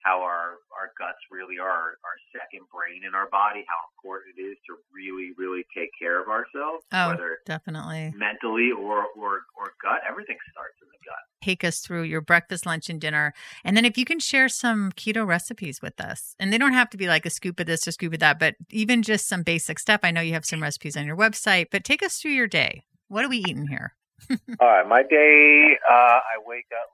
how 0.03 0.19
our, 0.21 0.59
our 0.75 0.91
guts 0.99 1.19
really 1.31 1.57
are 1.57 1.95
our 2.03 2.17
second 2.35 2.67
brain 2.71 3.07
in 3.07 3.15
our 3.15 3.29
body, 3.31 3.63
how 3.67 3.79
important 3.95 4.35
it 4.37 4.41
is 4.41 4.57
to 4.67 4.75
really, 4.93 5.31
really 5.37 5.63
take 5.75 5.89
care 5.97 6.21
of 6.21 6.27
ourselves. 6.27 6.83
Oh, 6.91 7.09
whether 7.09 7.39
definitely. 7.45 8.13
Mentally 8.15 8.71
or, 8.71 9.07
or, 9.15 9.47
or 9.55 9.73
gut, 9.81 10.03
everything 10.07 10.37
starts 10.51 10.75
in 10.81 10.87
the 10.91 10.99
gut. 11.07 11.23
Take 11.41 11.63
us 11.63 11.79
through 11.79 12.03
your 12.03 12.21
breakfast, 12.21 12.65
lunch, 12.65 12.89
and 12.89 12.99
dinner. 12.99 13.33
And 13.63 13.75
then 13.75 13.85
if 13.85 13.97
you 13.97 14.05
can 14.05 14.19
share 14.19 14.49
some 14.49 14.91
keto 14.91 15.25
recipes 15.25 15.81
with 15.81 15.99
us, 15.99 16.35
and 16.37 16.51
they 16.51 16.57
don't 16.57 16.73
have 16.73 16.89
to 16.91 16.97
be 16.97 17.07
like 17.07 17.25
a 17.25 17.29
scoop 17.29 17.59
of 17.59 17.65
this 17.65 17.87
or 17.87 17.91
scoop 17.91 18.13
of 18.13 18.19
that, 18.19 18.39
but 18.39 18.55
even 18.69 19.01
just 19.01 19.27
some 19.27 19.43
basic 19.43 19.79
stuff. 19.79 20.01
I 20.03 20.11
know 20.11 20.21
you 20.21 20.33
have 20.33 20.45
some 20.45 20.61
recipes 20.61 20.97
on 20.97 21.05
your 21.05 21.17
website, 21.17 21.67
but 21.71 21.83
take 21.83 22.03
us 22.03 22.17
through 22.17 22.31
your 22.31 22.47
day. 22.47 22.83
What 23.07 23.23
are 23.23 23.29
we 23.29 23.37
eating 23.37 23.67
here? 23.67 23.95
All 24.59 24.67
right, 24.67 24.87
my 24.87 25.03
day, 25.03 25.75
uh, 25.89 26.19
I 26.23 26.39
wake 26.45 26.67
up 26.71 26.89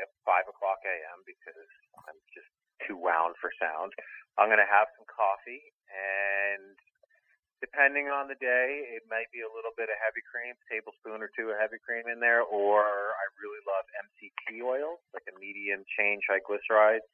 at 0.00 0.08
5 0.24 0.50
o'clock 0.50 0.80
a.m. 0.86 1.22
because 1.26 1.68
I'm 2.08 2.18
just 2.32 2.48
too 2.86 2.98
wound 2.98 3.38
for 3.38 3.50
sound. 3.58 3.94
I'm 4.38 4.48
going 4.48 4.62
to 4.62 4.68
have 4.68 4.88
some 4.96 5.06
coffee, 5.06 5.60
and 5.92 6.74
depending 7.62 8.10
on 8.10 8.26
the 8.26 8.38
day, 8.42 8.90
it 8.90 9.06
might 9.06 9.30
be 9.30 9.44
a 9.44 9.50
little 9.54 9.70
bit 9.78 9.86
of 9.86 9.96
heavy 10.02 10.24
cream, 10.26 10.58
tablespoon 10.66 11.22
or 11.22 11.30
two 11.36 11.54
of 11.54 11.56
heavy 11.62 11.78
cream 11.78 12.10
in 12.10 12.18
there, 12.18 12.42
or 12.42 13.14
I 13.14 13.24
really 13.38 13.62
love 13.68 13.86
MCT 14.08 14.64
oil, 14.66 14.98
like 15.14 15.28
a 15.30 15.34
medium 15.38 15.86
chain 15.94 16.18
triglyceride. 16.24 17.06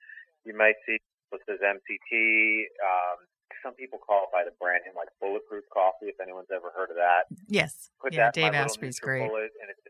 You 0.49 0.57
might 0.57 0.81
see 0.89 0.97
what 1.29 1.45
says 1.45 1.61
MCT. 1.61 2.71
Um, 2.81 3.29
some 3.61 3.75
people 3.77 4.01
call 4.01 4.31
it 4.31 4.33
by 4.33 4.47
the 4.47 4.57
brand 4.57 4.89
name 4.89 4.97
like 4.97 5.13
Bulletproof 5.21 5.69
Coffee, 5.69 6.09
if 6.09 6.17
anyone's 6.17 6.49
ever 6.55 6.73
heard 6.73 6.89
of 6.89 6.97
that. 6.97 7.29
Yes. 7.51 7.91
Put 8.01 8.15
yeah, 8.15 8.31
that 8.31 8.39
Dave 8.39 8.55
Asprey's 8.55 9.03
great. 9.03 9.29
Bullet, 9.29 9.53
and 9.61 9.69
it's 9.69 9.85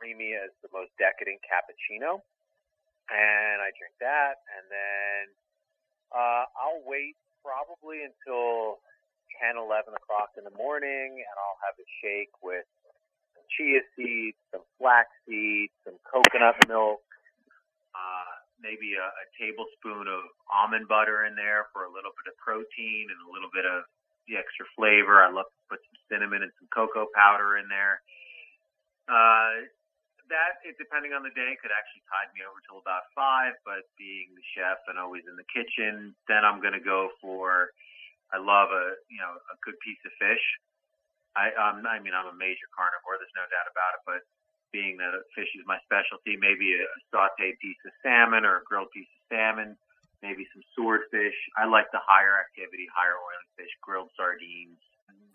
creamy 0.00 0.34
as 0.34 0.50
the 0.64 0.72
most 0.72 0.90
decadent 0.98 1.38
cappuccino 1.44 2.24
and 3.10 3.58
I 3.60 3.74
drink 3.74 3.98
that, 4.00 4.40
and 4.54 4.64
then 4.70 5.22
uh, 6.14 6.46
I'll 6.54 6.82
wait 6.86 7.18
probably 7.42 8.06
until 8.06 8.78
10, 9.42 9.58
11 9.58 9.94
o'clock 9.94 10.34
in 10.38 10.44
the 10.46 10.54
morning, 10.54 11.18
and 11.18 11.36
I'll 11.38 11.60
have 11.66 11.74
a 11.78 11.86
shake 12.02 12.32
with 12.42 12.66
some 13.34 13.46
chia 13.50 13.82
seeds, 13.94 14.38
some 14.54 14.62
flax 14.78 15.10
seeds, 15.26 15.74
some 15.82 15.98
coconut 16.06 16.58
milk, 16.68 17.02
uh, 17.94 18.30
maybe 18.62 18.94
a, 18.94 19.06
a 19.06 19.26
tablespoon 19.40 20.06
of 20.06 20.28
almond 20.46 20.86
butter 20.86 21.24
in 21.24 21.34
there 21.34 21.66
for 21.72 21.88
a 21.88 21.90
little 21.90 22.12
bit 22.14 22.28
of 22.30 22.36
protein 22.38 23.08
and 23.08 23.18
a 23.24 23.30
little 23.32 23.50
bit 23.50 23.64
of 23.64 23.88
the 24.28 24.36
extra 24.36 24.68
flavor. 24.76 25.24
I 25.24 25.32
love 25.32 25.48
to 25.48 25.62
put 25.72 25.80
some 25.88 25.98
cinnamon 26.06 26.44
and 26.44 26.52
some 26.60 26.68
cocoa 26.70 27.08
powder 27.16 27.56
in 27.56 27.66
there. 27.66 28.04
Uh, 29.10 29.66
that, 30.30 30.62
it, 30.64 30.78
depending 30.78 31.12
on 31.12 31.22
the 31.26 31.34
day, 31.34 31.58
could 31.58 31.74
actually 31.74 32.02
tide 32.08 32.30
me 32.32 32.46
over 32.46 32.58
till 32.64 32.78
about 32.80 33.10
five. 33.12 33.58
But 33.66 33.86
being 34.00 34.32
the 34.32 34.44
chef 34.56 34.80
and 34.88 34.96
always 34.96 35.26
in 35.26 35.36
the 35.36 35.46
kitchen, 35.50 36.14
then 36.30 36.46
I'm 36.46 36.62
going 36.62 36.74
to 36.74 36.82
go 36.82 37.10
for. 37.20 37.74
I 38.30 38.38
love 38.38 38.70
a 38.70 38.94
you 39.10 39.18
know 39.18 39.34
a 39.34 39.56
good 39.66 39.74
piece 39.82 39.98
of 40.06 40.14
fish. 40.16 40.44
I 41.34 41.50
um, 41.58 41.82
I 41.82 41.98
mean 41.98 42.14
I'm 42.14 42.30
a 42.30 42.36
major 42.38 42.70
carnivore. 42.70 43.18
There's 43.18 43.34
no 43.34 43.46
doubt 43.50 43.66
about 43.66 43.98
it. 43.98 44.02
But 44.06 44.22
being 44.70 44.98
that 45.02 45.14
fish 45.34 45.50
is 45.58 45.66
my 45.66 45.78
specialty, 45.82 46.38
maybe 46.38 46.78
a, 46.78 46.86
sautéed 47.10 47.58
piece 47.58 47.78
of 47.82 47.92
salmon 48.02 48.46
or 48.46 48.62
a 48.62 48.66
grilled 48.66 48.90
piece 48.94 49.10
of 49.10 49.22
salmon, 49.26 49.74
maybe 50.22 50.46
some 50.54 50.62
swordfish. 50.78 51.34
I 51.58 51.66
like 51.66 51.90
the 51.90 52.02
higher 52.02 52.38
activity, 52.38 52.86
higher 52.94 53.18
oily 53.18 53.50
fish, 53.58 53.72
grilled 53.82 54.14
sardines, 54.14 54.78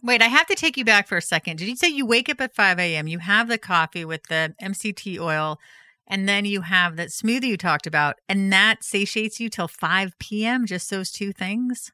Wait, 0.05 0.21
I 0.21 0.27
have 0.27 0.45
to 0.47 0.55
take 0.55 0.77
you 0.77 0.85
back 0.85 1.07
for 1.07 1.17
a 1.17 1.21
second. 1.21 1.57
Did 1.57 1.67
you 1.67 1.75
say 1.75 1.89
you 1.89 2.05
wake 2.05 2.29
up 2.29 2.39
at 2.39 2.53
5 2.53 2.77
a.m., 2.77 3.07
you 3.07 3.17
have 3.17 3.47
the 3.47 3.57
coffee 3.57 4.05
with 4.05 4.21
the 4.29 4.53
MCT 4.61 5.17
oil, 5.17 5.57
and 6.05 6.29
then 6.29 6.45
you 6.45 6.61
have 6.61 6.95
that 6.97 7.09
smoothie 7.09 7.49
you 7.49 7.57
talked 7.57 7.87
about, 7.87 8.21
and 8.29 8.53
that 8.53 8.83
satiates 8.83 9.39
you 9.39 9.49
till 9.49 9.67
5 9.67 10.13
p.m., 10.19 10.67
just 10.67 10.91
those 10.91 11.09
two 11.09 11.33
things? 11.33 11.91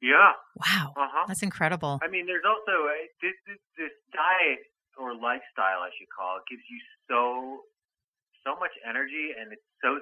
Yeah. 0.00 0.38
Wow. 0.54 0.94
Uh-huh. 0.96 1.24
That's 1.26 1.42
incredible. 1.42 1.98
I 2.04 2.08
mean, 2.08 2.26
there's 2.26 2.46
also 2.46 2.70
a, 2.70 3.10
this, 3.20 3.34
this, 3.48 3.58
this 3.76 3.94
diet 4.14 4.62
or 4.96 5.10
lifestyle, 5.12 5.82
I 5.82 5.90
should 5.98 6.10
call 6.16 6.38
it, 6.38 6.44
gives 6.48 6.62
you 6.70 6.78
so 7.10 7.66
so 8.46 8.58
much 8.58 8.74
energy, 8.86 9.34
and 9.38 9.50
it's 9.50 9.62
so 9.82 9.98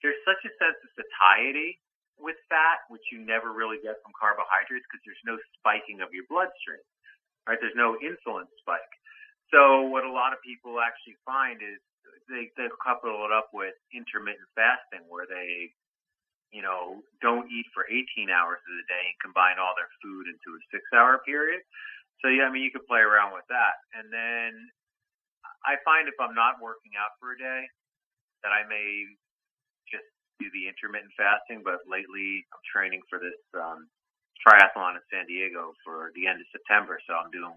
there's 0.00 0.20
such 0.24 0.40
a 0.44 0.52
sense 0.56 0.76
of 0.84 0.90
satiety 0.96 1.80
with 2.18 2.36
fat, 2.50 2.84
which 2.90 3.02
you 3.10 3.22
never 3.22 3.54
really 3.54 3.78
get 3.80 3.98
from 4.02 4.12
carbohydrates 4.14 4.86
because 4.90 5.02
there's 5.06 5.26
no 5.26 5.38
spiking 5.58 6.02
of 6.02 6.10
your 6.12 6.26
bloodstream, 6.26 6.82
right? 7.46 7.58
There's 7.62 7.78
no 7.78 7.98
insulin 8.02 8.46
spike. 8.62 8.94
So 9.54 9.88
what 9.88 10.04
a 10.04 10.12
lot 10.12 10.36
of 10.36 10.42
people 10.44 10.82
actually 10.82 11.16
find 11.24 11.62
is 11.64 11.80
they, 12.28 12.52
they 12.60 12.68
couple 12.84 13.24
it 13.24 13.32
up 13.32 13.48
with 13.56 13.72
intermittent 13.94 14.48
fasting 14.52 15.08
where 15.08 15.24
they 15.24 15.72
you 16.50 16.64
know, 16.64 17.04
don't 17.20 17.44
eat 17.52 17.68
for 17.76 17.84
18 17.84 18.32
hours 18.32 18.60
of 18.64 18.72
the 18.80 18.86
day 18.88 19.04
and 19.04 19.18
combine 19.20 19.60
all 19.60 19.76
their 19.76 19.90
food 20.00 20.28
into 20.32 20.56
a 20.56 20.60
six 20.72 20.80
hour 20.96 21.20
period. 21.24 21.60
So 22.24 22.32
yeah, 22.32 22.48
I 22.48 22.50
mean, 22.50 22.64
you 22.64 22.72
could 22.72 22.88
play 22.88 23.04
around 23.04 23.36
with 23.36 23.44
that. 23.52 23.76
And 23.92 24.08
then 24.08 24.56
I 25.68 25.76
find 25.84 26.08
if 26.08 26.16
I'm 26.16 26.34
not 26.34 26.58
working 26.58 26.96
out 26.96 27.14
for 27.20 27.36
a 27.36 27.38
day, 27.38 27.68
that 28.42 28.52
I 28.54 28.64
may 28.64 29.04
just 29.92 30.08
do 30.38 30.48
the 30.54 30.70
intermittent 30.70 31.12
fasting. 31.18 31.62
But 31.62 31.84
lately, 31.86 32.46
I'm 32.54 32.64
training 32.66 33.02
for 33.10 33.18
this 33.18 33.38
um, 33.54 33.90
triathlon 34.42 34.96
in 34.98 35.04
San 35.10 35.26
Diego 35.26 35.74
for 35.82 36.14
the 36.14 36.26
end 36.26 36.40
of 36.40 36.48
September, 36.54 37.02
so 37.06 37.18
I'm 37.18 37.30
doing 37.34 37.54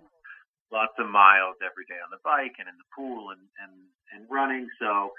lots 0.73 0.95
of 0.97 1.07
miles 1.11 1.59
every 1.59 1.83
day 1.85 1.99
on 1.99 2.09
the 2.09 2.23
bike 2.23 2.55
and 2.57 2.65
in 2.65 2.77
the 2.79 2.89
pool 2.95 3.35
and 3.35 3.43
and 3.61 3.73
and 4.11 4.27
running. 4.27 4.67
So 4.81 5.13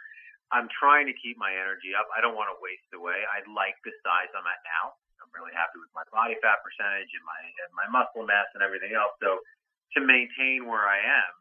I'm 0.53 0.69
trying 0.69 1.09
to 1.09 1.17
keep 1.17 1.41
my 1.41 1.53
energy 1.53 1.97
up. 1.97 2.09
I 2.13 2.21
don't 2.21 2.37
want 2.37 2.53
to 2.53 2.59
waste 2.61 2.89
away. 2.93 3.25
I 3.25 3.41
like 3.49 3.79
the 3.89 3.95
size 4.05 4.29
I'm 4.37 4.45
at 4.45 4.61
now. 4.67 4.97
I'm 5.23 5.33
really 5.33 5.55
happy 5.57 5.81
with 5.81 5.93
my 5.97 6.05
body 6.13 6.37
fat 6.45 6.61
percentage 6.61 7.09
and 7.15 7.25
my 7.25 7.41
and 7.65 7.71
my 7.73 7.87
muscle 7.89 8.27
mass 8.27 8.51
and 8.53 8.61
everything 8.61 8.93
else. 8.93 9.15
So 9.23 9.41
to 9.97 9.99
maintain 10.03 10.69
where 10.69 10.85
I 10.85 11.01
am, 11.01 11.33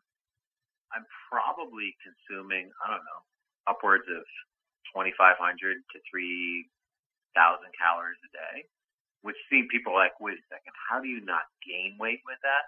I'm 0.96 1.06
probably 1.28 1.96
consuming 2.04 2.70
I 2.84 2.92
don't 2.92 3.04
know 3.04 3.22
upwards 3.68 4.08
of 4.12 4.24
2,500 4.94 5.40
to 5.40 5.98
3,000 6.12 6.68
calories 7.76 8.22
a 8.28 8.32
day, 8.32 8.56
which 9.24 9.40
seem 9.50 9.68
people 9.72 9.96
like, 9.96 10.16
wait 10.20 10.40
a 10.40 10.46
second, 10.52 10.74
how 10.76 11.00
do 11.00 11.08
you 11.08 11.24
not 11.24 11.48
gain 11.66 11.96
weight 12.00 12.22
with 12.28 12.40
that? 12.44 12.68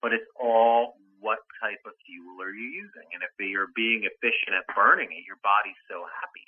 But 0.00 0.12
it's 0.12 0.28
all 0.36 0.98
what 1.22 1.38
type 1.62 1.78
of 1.86 1.94
fuel 2.02 2.42
are 2.42 2.50
you 2.50 2.66
using? 2.82 3.06
And 3.14 3.22
if 3.22 3.30
you're 3.38 3.70
being 3.78 4.02
efficient 4.02 4.58
at 4.58 4.66
burning 4.74 5.14
it, 5.14 5.22
your 5.22 5.38
body's 5.46 5.78
so 5.86 6.02
happy. 6.02 6.46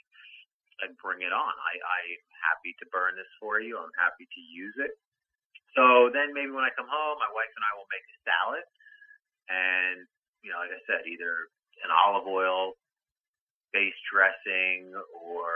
And 0.83 0.99
bring 0.99 1.23
it 1.23 1.31
on. 1.31 1.55
I, 1.55 1.73
I'm 1.79 2.23
happy 2.51 2.75
to 2.83 2.85
burn 2.91 3.15
this 3.15 3.31
for 3.39 3.63
you. 3.63 3.79
I'm 3.79 3.95
happy 3.95 4.27
to 4.27 4.41
use 4.43 4.75
it. 4.83 4.91
So 5.79 6.11
then 6.11 6.35
maybe 6.35 6.51
when 6.51 6.67
I 6.67 6.75
come 6.75 6.91
home, 6.91 7.15
my 7.23 7.31
wife 7.31 7.55
and 7.55 7.63
I 7.63 7.73
will 7.79 7.87
make 7.95 8.03
a 8.03 8.19
salad. 8.27 8.67
And, 9.47 10.03
you 10.43 10.51
know, 10.51 10.59
like 10.59 10.75
I 10.75 10.83
said, 10.91 11.07
either 11.07 11.47
an 11.87 11.95
olive 11.95 12.27
oil 12.27 12.75
based 13.75 14.01
dressing 14.07 14.95
or 14.95 15.51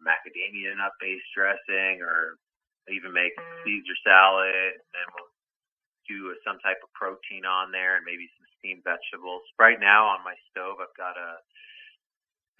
macadamia 0.00 0.72
nut 0.74 0.96
based 0.98 1.28
dressing 1.36 2.00
or 2.00 2.40
even 2.88 3.12
make 3.12 3.36
mm. 3.36 3.44
Caesar 3.62 3.98
salad 4.00 4.72
and 4.72 4.90
then 4.96 5.06
we'll 5.12 5.30
do 6.08 6.32
some 6.40 6.56
type 6.64 6.80
of 6.80 6.88
protein 6.96 7.44
on 7.44 7.68
there 7.68 8.00
and 8.00 8.08
maybe 8.08 8.24
some 8.40 8.48
steamed 8.56 8.80
vegetables. 8.80 9.44
Right 9.60 9.76
now 9.76 10.08
on 10.08 10.24
my 10.24 10.32
stove 10.48 10.80
I've 10.80 10.96
got 10.96 11.20
a 11.20 11.38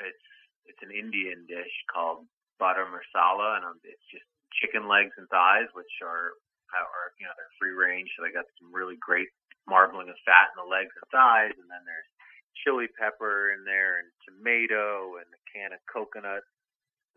it's 0.05 0.29
it's 0.69 0.85
an 0.85 0.93
Indian 0.93 1.49
dish 1.49 1.73
called 1.89 2.29
butter 2.61 2.85
masala 2.85 3.65
and 3.65 3.81
it's 3.89 4.05
just 4.13 4.29
chicken 4.61 4.85
legs 4.85 5.17
and 5.17 5.31
thighs 5.33 5.71
which 5.73 5.91
are 6.05 6.37
are 6.75 7.17
you 7.17 7.25
know 7.25 7.33
they're 7.41 7.57
free 7.57 7.73
range 7.73 8.13
so 8.13 8.21
they 8.21 8.35
got 8.35 8.45
some 8.61 8.69
really 8.69 8.99
great 9.01 9.31
marbling 9.65 10.13
of 10.13 10.19
fat 10.29 10.53
in 10.53 10.61
the 10.61 10.69
legs 10.69 10.93
and 10.93 11.09
thighs 11.09 11.57
and 11.57 11.69
then 11.71 11.83
there's 11.89 12.11
chili 12.65 12.89
pepper 12.99 13.53
in 13.55 13.65
there 13.65 13.99
and 14.03 14.09
tomato 14.25 15.19
and 15.21 15.29
a 15.31 15.41
can 15.49 15.73
of 15.73 15.81
coconut 15.87 16.45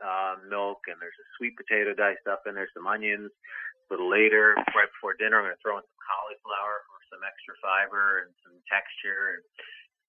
uh, 0.02 0.36
milk 0.50 0.86
and 0.90 0.98
there's 0.98 1.18
a 1.18 1.28
sweet 1.38 1.54
potato 1.58 1.94
diced 1.94 2.26
up 2.26 2.44
in 2.50 2.58
there, 2.58 2.70
some 2.74 2.90
onions. 2.90 3.30
A 3.30 3.88
little 3.94 4.10
later, 4.10 4.56
right 4.72 4.88
before 4.88 5.20
dinner, 5.20 5.38
I'm 5.38 5.46
going 5.46 5.58
to 5.58 5.62
throw 5.62 5.76
in 5.76 5.84
some 5.84 6.00
cauliflower 6.00 6.88
for 6.88 7.00
some 7.12 7.22
extra 7.28 7.54
fiber 7.60 8.24
and 8.24 8.32
some 8.40 8.56
texture. 8.72 9.36
And 9.36 9.44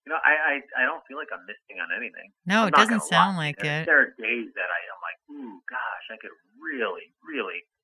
you 0.06 0.08
know, 0.14 0.22
I 0.22 0.62
I, 0.62 0.82
I 0.82 0.82
don't 0.86 1.02
feel 1.10 1.18
like 1.18 1.34
I'm 1.34 1.42
missing 1.50 1.82
on 1.82 1.90
anything. 1.90 2.30
No, 2.46 2.62
I'm 2.66 2.70
it 2.70 2.78
doesn't 2.78 3.02
sound 3.02 3.36
lie. 3.36 3.50
like 3.50 3.58
there, 3.58 3.82
it. 3.82 3.90
There 3.90 4.00
are 4.06 4.14
days 4.16 4.54
that 4.54 4.70
I 4.70 4.80
am 4.86 4.98
like, 5.02 5.18
ooh, 5.34 5.58
gosh, 5.66 6.06
I 6.14 6.16
could 6.22 6.30
really, 6.62 7.10
really 7.26 7.66
kill 7.66 7.66
an 7.66 7.66
ice 7.66 7.81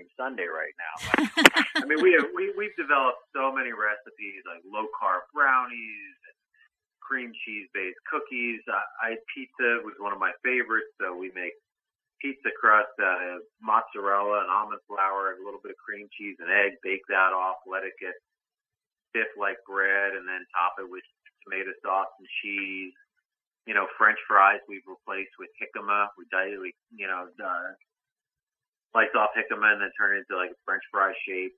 cream 0.00 0.08
sundae 0.16 0.48
right 0.48 0.72
now. 0.80 0.96
I 1.76 1.84
mean, 1.84 2.00
we 2.00 2.16
have, 2.16 2.32
we 2.32 2.52
we've 2.56 2.74
developed 2.80 3.20
so 3.36 3.52
many 3.52 3.76
recipes 3.76 4.40
like 4.48 4.64
low 4.64 4.88
carb 4.96 5.28
brownies 5.36 6.16
and 6.24 6.36
cream 7.04 7.32
cheese 7.44 7.68
based 7.76 8.00
cookies. 8.08 8.64
Uh, 8.64 8.80
I 9.04 9.20
pizza 9.28 9.84
was 9.84 9.92
one 10.00 10.16
of 10.16 10.20
my 10.20 10.32
favorites, 10.40 10.88
so 10.96 11.12
we 11.12 11.28
make 11.36 11.52
pizza 12.24 12.48
crust 12.56 12.92
out 13.00 13.20
of 13.20 13.44
mozzarella 13.60 14.44
and 14.44 14.50
almond 14.52 14.80
flour 14.88 15.36
and 15.36 15.40
a 15.40 15.44
little 15.44 15.60
bit 15.60 15.76
of 15.76 15.80
cream 15.80 16.08
cheese 16.16 16.40
and 16.40 16.48
egg. 16.48 16.80
Bake 16.80 17.04
that 17.12 17.36
off, 17.36 17.60
let 17.68 17.84
it 17.84 17.96
get 18.00 18.16
stiff 19.12 19.28
like 19.36 19.60
bread, 19.68 20.16
and 20.16 20.24
then 20.24 20.48
top 20.56 20.80
it 20.80 20.88
with 20.88 21.04
tomato 21.44 21.76
sauce 21.84 22.12
and 22.16 22.28
cheese. 22.40 22.96
You 23.68 23.76
know, 23.76 23.84
French 24.00 24.18
fries 24.24 24.64
we've 24.64 24.86
replaced 24.88 25.36
with 25.36 25.52
jicama. 25.60 26.08
We, 26.16 26.24
we 26.56 26.72
you 26.96 27.06
know, 27.06 27.28
uh, 27.36 27.76
slice 28.92 29.14
off 29.14 29.34
jicama 29.34 29.74
and 29.74 29.82
then 29.82 29.94
turn 29.94 30.16
it 30.16 30.26
into 30.26 30.38
like 30.38 30.50
a 30.54 30.60
French 30.66 30.82
fry 30.90 31.14
shape. 31.26 31.54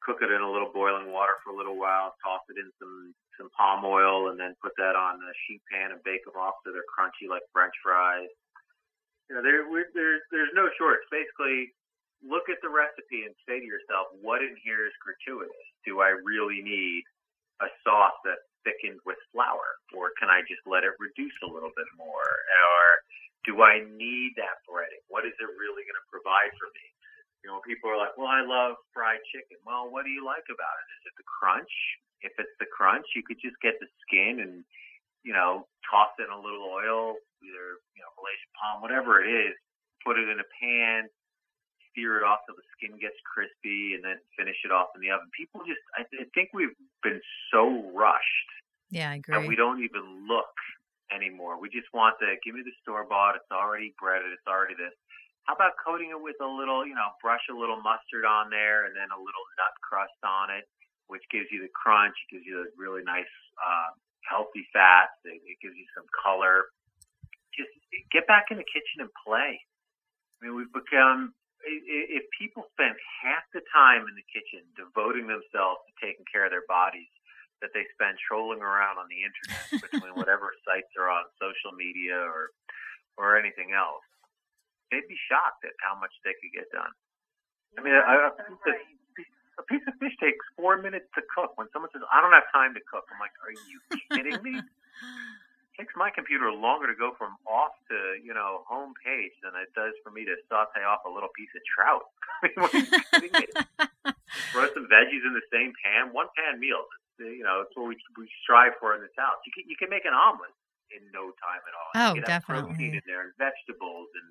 Cook 0.00 0.24
it 0.24 0.32
in 0.32 0.40
a 0.40 0.48
little 0.48 0.72
boiling 0.72 1.12
water 1.12 1.36
for 1.44 1.52
a 1.52 1.58
little 1.58 1.76
while. 1.76 2.16
Toss 2.24 2.40
it 2.48 2.56
in 2.56 2.72
some 2.80 3.12
some 3.36 3.52
palm 3.56 3.84
oil, 3.84 4.28
and 4.28 4.40
then 4.40 4.56
put 4.60 4.72
that 4.76 4.96
on 4.96 5.20
a 5.20 5.32
sheet 5.44 5.60
pan 5.68 5.92
and 5.92 6.00
bake 6.04 6.24
them 6.24 6.36
off 6.36 6.60
so 6.64 6.72
they're 6.72 6.88
crunchy 6.88 7.28
like 7.28 7.44
French 7.52 7.72
fries. 7.84 8.32
You 9.28 9.36
know, 9.36 9.42
there 9.44 9.64
there's 9.92 10.24
there's 10.32 10.52
no 10.56 10.72
shorts. 10.80 11.04
Basically, 11.12 11.72
look 12.24 12.48
at 12.48 12.60
the 12.64 12.72
recipe 12.72 13.28
and 13.28 13.36
say 13.44 13.60
to 13.60 13.68
yourself, 13.68 14.12
what 14.20 14.40
in 14.40 14.56
here 14.60 14.88
is 14.88 14.96
gratuitous? 15.04 15.68
Do 15.84 16.00
I 16.00 16.16
really 16.20 16.60
need 16.60 17.04
a 17.60 17.68
sauce 17.84 18.16
that's 18.24 18.44
thickened 18.64 19.00
with 19.08 19.16
flour, 19.32 19.80
or 19.96 20.12
can 20.20 20.28
I 20.28 20.44
just 20.44 20.64
let 20.68 20.84
it 20.84 20.96
reduce 21.00 21.36
a 21.44 21.48
little 21.48 21.72
bit 21.76 21.88
more? 21.96 22.28
Or 22.60 22.99
do 23.44 23.64
I 23.64 23.80
need 23.96 24.36
that 24.36 24.60
breading? 24.68 25.00
What 25.08 25.24
is 25.24 25.34
it 25.36 25.50
really 25.56 25.84
going 25.88 25.96
to 25.96 26.08
provide 26.12 26.52
for 26.60 26.68
me? 26.76 26.86
You 27.40 27.48
know, 27.48 27.64
people 27.64 27.88
are 27.88 27.96
like, 27.96 28.12
well, 28.20 28.28
I 28.28 28.44
love 28.44 28.76
fried 28.92 29.24
chicken. 29.32 29.56
Well, 29.64 29.88
what 29.88 30.04
do 30.04 30.12
you 30.12 30.20
like 30.20 30.44
about 30.52 30.76
it? 30.76 30.88
Is 31.00 31.04
it 31.08 31.16
the 31.16 31.24
crunch? 31.24 31.72
If 32.20 32.36
it's 32.36 32.52
the 32.60 32.68
crunch, 32.68 33.08
you 33.16 33.24
could 33.24 33.40
just 33.40 33.56
get 33.64 33.80
the 33.80 33.88
skin 34.04 34.44
and, 34.44 34.60
you 35.24 35.32
know, 35.32 35.64
toss 35.88 36.12
it 36.20 36.28
in 36.28 36.32
a 36.32 36.36
little 36.36 36.68
oil, 36.68 37.16
either, 37.40 37.80
you 37.96 38.02
know, 38.04 38.12
Malaysian 38.20 38.52
palm, 38.60 38.84
whatever 38.84 39.24
it 39.24 39.28
is, 39.32 39.56
put 40.04 40.20
it 40.20 40.28
in 40.28 40.36
a 40.36 40.48
pan, 40.60 41.08
sear 41.96 42.20
it 42.20 42.24
off 42.28 42.44
till 42.44 42.60
the 42.60 42.68
skin 42.76 43.00
gets 43.00 43.16
crispy, 43.24 43.96
and 43.96 44.04
then 44.04 44.20
finish 44.36 44.60
it 44.68 44.70
off 44.70 44.92
in 44.92 45.00
the 45.00 45.08
oven. 45.08 45.32
People 45.32 45.64
just, 45.64 45.80
I, 45.96 46.04
I 46.20 46.28
think 46.36 46.52
we've 46.52 46.76
been 47.00 47.24
so 47.48 47.88
rushed. 47.96 48.50
Yeah, 48.92 49.10
I 49.10 49.14
agree. 49.16 49.32
And 49.32 49.48
we 49.48 49.56
don't 49.56 49.80
even 49.80 50.28
look 50.28 50.52
anymore. 51.14 51.60
We 51.60 51.68
just 51.68 51.90
want 51.92 52.16
the, 52.18 52.38
give 52.42 52.54
me 52.54 52.62
the 52.62 52.74
store 52.82 53.04
bought, 53.04 53.36
it's 53.36 53.50
already 53.50 53.94
breaded, 53.98 54.32
it's 54.32 54.46
already 54.46 54.74
this. 54.74 54.94
How 55.44 55.58
about 55.58 55.74
coating 55.80 56.14
it 56.14 56.20
with 56.20 56.38
a 56.38 56.46
little, 56.46 56.86
you 56.86 56.94
know, 56.94 57.10
brush 57.18 57.42
a 57.50 57.56
little 57.56 57.82
mustard 57.82 58.24
on 58.24 58.50
there 58.50 58.86
and 58.86 58.94
then 58.94 59.10
a 59.10 59.18
little 59.18 59.46
nut 59.58 59.74
crust 59.82 60.20
on 60.22 60.52
it, 60.54 60.68
which 61.10 61.24
gives 61.32 61.50
you 61.50 61.64
the 61.64 61.72
crunch, 61.74 62.14
it 62.14 62.38
gives 62.38 62.46
you 62.46 62.62
a 62.62 62.68
really 62.78 63.02
nice, 63.02 63.30
uh, 63.58 63.90
healthy 64.28 64.62
fats, 64.70 65.16
it, 65.26 65.42
it 65.42 65.58
gives 65.58 65.74
you 65.74 65.88
some 65.96 66.06
color. 66.12 66.70
Just 67.56 67.72
get 68.14 68.28
back 68.30 68.52
in 68.54 68.60
the 68.60 68.68
kitchen 68.68 69.02
and 69.02 69.10
play. 69.26 69.58
I 69.58 70.38
mean, 70.46 70.54
we've 70.54 70.70
become, 70.70 71.34
if 71.66 72.24
people 72.38 72.64
spend 72.72 72.94
half 73.20 73.44
the 73.52 73.60
time 73.74 74.06
in 74.08 74.14
the 74.16 74.24
kitchen 74.30 74.64
devoting 74.78 75.26
themselves 75.26 75.82
to 75.84 75.92
taking 76.00 76.24
care 76.30 76.46
of 76.46 76.52
their 76.54 76.64
bodies, 76.70 77.10
that 77.60 77.70
they 77.76 77.84
spend 77.92 78.16
trolling 78.20 78.64
around 78.64 78.96
on 78.96 79.06
the 79.12 79.20
internet 79.20 79.64
between 79.84 80.16
whatever 80.16 80.52
sites 80.64 80.90
are 80.96 81.08
on 81.12 81.24
social 81.36 81.76
media 81.76 82.16
or 82.16 82.52
or 83.20 83.36
anything 83.36 83.76
else 83.76 84.04
they'd 84.90 85.06
be 85.06 85.18
shocked 85.30 85.62
at 85.62 85.74
how 85.80 85.94
much 85.96 86.12
they 86.26 86.34
could 86.38 86.52
get 86.52 86.68
done. 86.74 86.90
I 87.78 87.86
mean, 87.86 87.94
a, 87.94 88.02
a, 88.02 88.34
piece 88.34 88.66
of, 88.66 88.76
a 89.62 89.64
piece 89.70 89.84
of 89.86 89.94
fish 90.02 90.14
takes 90.18 90.42
four 90.58 90.82
minutes 90.82 91.06
to 91.14 91.22
cook. 91.30 91.54
When 91.54 91.70
someone 91.70 91.90
says, 91.94 92.02
"I 92.10 92.18
don't 92.18 92.34
have 92.34 92.50
time 92.50 92.74
to 92.74 92.82
cook," 92.82 93.06
I'm 93.14 93.22
like, 93.22 93.34
"Are 93.40 93.54
you 93.54 93.78
kidding 94.12 94.38
me?" 94.42 94.58
It 95.80 95.88
takes 95.88 95.96
my 95.96 96.12
computer 96.12 96.52
longer 96.52 96.92
to 96.92 96.98
go 96.98 97.16
from 97.16 97.40
off 97.48 97.72
to 97.88 98.20
you 98.20 98.36
know 98.36 98.68
home 98.68 98.92
page 99.00 99.32
than 99.40 99.56
it 99.56 99.72
does 99.72 99.96
for 100.04 100.12
me 100.12 100.28
to 100.28 100.36
saute 100.44 100.84
off 100.84 101.08
a 101.08 101.08
little 101.08 101.32
piece 101.32 101.48
of 101.56 101.64
trout. 101.64 102.04
I 102.28 102.52
mean, 102.52 102.58
what 102.60 102.68
are 102.68 102.84
you 102.84 103.00
kidding 103.08 103.32
me? 103.32 103.48
Throw 104.52 104.68
some 104.76 104.92
veggies 104.92 105.24
in 105.24 105.32
the 105.32 105.46
same 105.48 105.72
pan, 105.80 106.12
one 106.12 106.28
pan 106.36 106.60
meal. 106.60 106.84
You 107.20 107.44
know, 107.44 107.60
it's 107.60 107.76
what 107.76 107.88
we 107.88 107.96
we 108.16 108.24
strive 108.42 108.72
for 108.80 108.96
in 108.96 109.04
this 109.04 109.14
house. 109.16 109.38
You 109.44 109.52
can 109.52 109.64
you 109.68 109.76
can 109.76 109.92
make 109.92 110.08
an 110.08 110.16
omelet 110.16 110.52
in 110.90 111.04
no 111.12 111.30
time 111.38 111.62
at 111.62 111.74
all. 111.76 111.90
Oh, 111.94 112.10
you 112.16 112.22
can 112.24 112.40
definitely. 112.40 112.72
protein 112.74 112.94
in 112.96 113.04
there 113.06 113.28
and 113.28 113.34
vegetables 113.36 114.08
and 114.16 114.28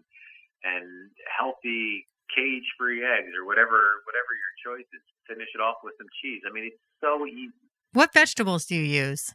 and 0.66 0.88
healthy 1.30 2.10
cage 2.34 2.68
free 2.78 3.02
eggs 3.06 3.32
or 3.38 3.46
whatever 3.46 4.04
whatever 4.10 4.32
your 4.34 4.54
choice 4.62 4.90
is. 4.92 5.04
Finish 5.30 5.50
it 5.54 5.62
off 5.62 5.78
with 5.86 5.94
some 6.02 6.10
cheese. 6.22 6.42
I 6.44 6.52
mean, 6.52 6.74
it's 6.74 6.82
so 7.00 7.26
easy. 7.30 7.54
What 7.94 8.14
vegetables 8.14 8.66
do 8.66 8.76
you 8.76 8.86
use? 8.86 9.34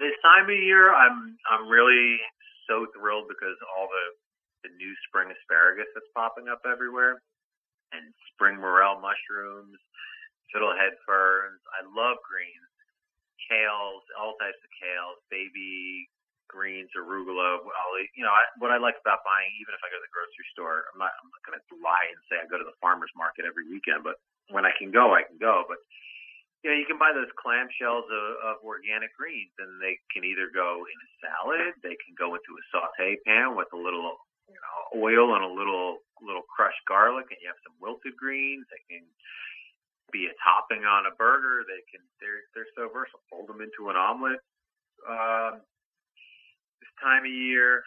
This 0.00 0.16
time 0.24 0.48
of 0.48 0.56
year, 0.56 0.92
I'm 0.92 1.36
I'm 1.48 1.68
really 1.68 2.16
so 2.68 2.88
thrilled 2.96 3.28
because 3.28 3.56
all 3.76 3.88
the 3.92 4.04
the 4.68 4.72
new 4.78 4.92
spring 5.08 5.28
asparagus 5.28 5.90
that's 5.94 6.08
popping 6.14 6.48
up 6.48 6.62
everywhere, 6.64 7.20
and 7.92 8.14
spring 8.32 8.56
morel 8.56 9.00
mushrooms, 9.02 9.76
fiddlehead 10.50 10.98
ferns. 11.06 11.60
I 11.76 11.86
love 11.86 12.18
greens, 12.26 12.72
kales, 13.46 14.02
all 14.18 14.34
types 14.42 14.58
of 14.58 14.70
kales, 14.80 15.20
baby 15.30 16.08
greens, 16.52 16.92
arugula. 16.92 17.64
I'll 17.64 17.96
you 18.12 18.24
know, 18.24 18.34
I, 18.34 18.44
what 18.60 18.68
I 18.74 18.76
like 18.76 19.00
about 19.00 19.24
buying, 19.24 19.52
even 19.62 19.72
if 19.72 19.80
I 19.80 19.88
go 19.88 19.96
to 19.96 20.04
the 20.04 20.12
grocery 20.12 20.48
store, 20.52 20.84
I'm 20.92 21.00
not, 21.00 21.12
I'm 21.16 21.32
not 21.32 21.42
going 21.48 21.56
to 21.56 21.66
lie 21.80 22.06
and 22.12 22.20
say 22.28 22.36
I 22.36 22.46
go 22.46 22.60
to 22.60 22.68
the 22.68 22.76
farmer's 22.82 23.12
market 23.16 23.48
every 23.48 23.64
weekend, 23.64 24.04
but 24.04 24.20
when 24.52 24.68
I 24.68 24.76
can 24.76 24.92
go, 24.92 25.16
I 25.16 25.24
can 25.24 25.40
go. 25.40 25.64
But 25.64 25.80
you 26.62 26.70
know, 26.70 26.78
you 26.78 26.86
can 26.86 27.00
buy 27.00 27.10
those 27.10 27.32
clamshells 27.34 28.06
of, 28.06 28.26
of 28.46 28.54
organic 28.62 29.10
greens, 29.18 29.50
and 29.58 29.82
they 29.82 29.98
can 30.14 30.22
either 30.22 30.46
go 30.52 30.86
in 30.86 30.94
a 30.94 31.08
salad, 31.18 31.74
they 31.82 31.98
can 31.98 32.14
go 32.14 32.38
into 32.38 32.54
a 32.54 32.62
saute 32.70 33.18
pan 33.26 33.58
with 33.58 33.66
a 33.74 33.80
little, 33.80 34.14
you 34.46 34.60
know, 34.60 34.78
oil 35.02 35.34
and 35.34 35.42
a 35.42 35.50
little 35.50 36.04
little 36.22 36.46
crushed 36.46 36.78
garlic, 36.86 37.26
and 37.34 37.38
you 37.42 37.50
have 37.50 37.58
some 37.66 37.74
wilted 37.82 38.14
greens. 38.14 38.62
They 38.70 38.78
can 38.86 39.02
be 40.12 40.28
a 40.28 40.34
topping 40.44 40.84
on 40.84 41.08
a 41.08 41.14
burger. 41.16 41.64
They 41.64 41.80
can 41.88 42.04
they're 42.20 42.44
they're 42.54 42.70
so 42.76 42.92
versatile. 42.92 43.24
Fold 43.32 43.48
them 43.48 43.64
into 43.64 43.90
an 43.90 43.96
omelet. 43.96 44.38
Um, 45.02 45.64
this 46.78 46.92
time 47.02 47.24
of 47.24 47.32
year, 47.32 47.82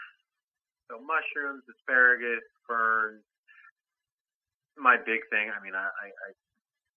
so 0.89 0.99
mushrooms, 0.99 1.63
asparagus, 1.69 2.43
ferns. 2.67 3.23
My 4.75 4.97
big 4.97 5.23
thing. 5.31 5.47
I 5.47 5.63
mean, 5.63 5.71
I, 5.71 5.87
I 5.87 6.35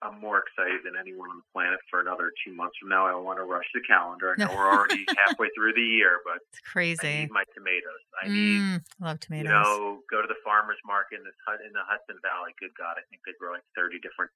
I'm 0.03 0.23
more 0.23 0.43
excited 0.47 0.87
than 0.87 0.95
anyone 0.95 1.27
on 1.31 1.43
the 1.43 1.49
planet 1.51 1.83
for 1.91 1.99
another 1.99 2.31
two 2.47 2.55
months 2.55 2.79
from 2.79 2.89
now. 2.91 3.07
I 3.07 3.11
don't 3.11 3.27
want 3.27 3.43
to 3.43 3.47
rush 3.47 3.67
the 3.75 3.83
calendar. 3.83 4.35
I 4.35 4.39
know 4.39 4.55
we're 4.55 4.71
already 4.75 5.03
halfway 5.19 5.51
through 5.59 5.75
the 5.75 5.83
year, 5.83 6.23
but 6.23 6.39
it's 6.55 6.63
crazy. 6.63 7.03
I 7.03 7.19
need 7.27 7.35
my 7.35 7.43
tomatoes. 7.51 8.03
I 8.15 8.31
need 8.31 8.63
mm, 8.63 8.79
love 9.03 9.19
tomatoes. 9.19 9.51
You 9.51 9.55
know, 9.55 9.99
go 10.07 10.23
to 10.23 10.31
the 10.31 10.39
farmers 10.47 10.79
market 10.87 11.19
in 11.19 11.27
this 11.27 11.35
in 11.67 11.75
the 11.75 11.83
Hudson 11.83 12.19
Valley. 12.23 12.55
Good 12.63 12.75
God, 12.79 12.95
I 12.95 13.03
think 13.11 13.27
they 13.27 13.35
grow 13.43 13.59
like 13.59 13.67
30 13.75 13.99
different 13.99 14.31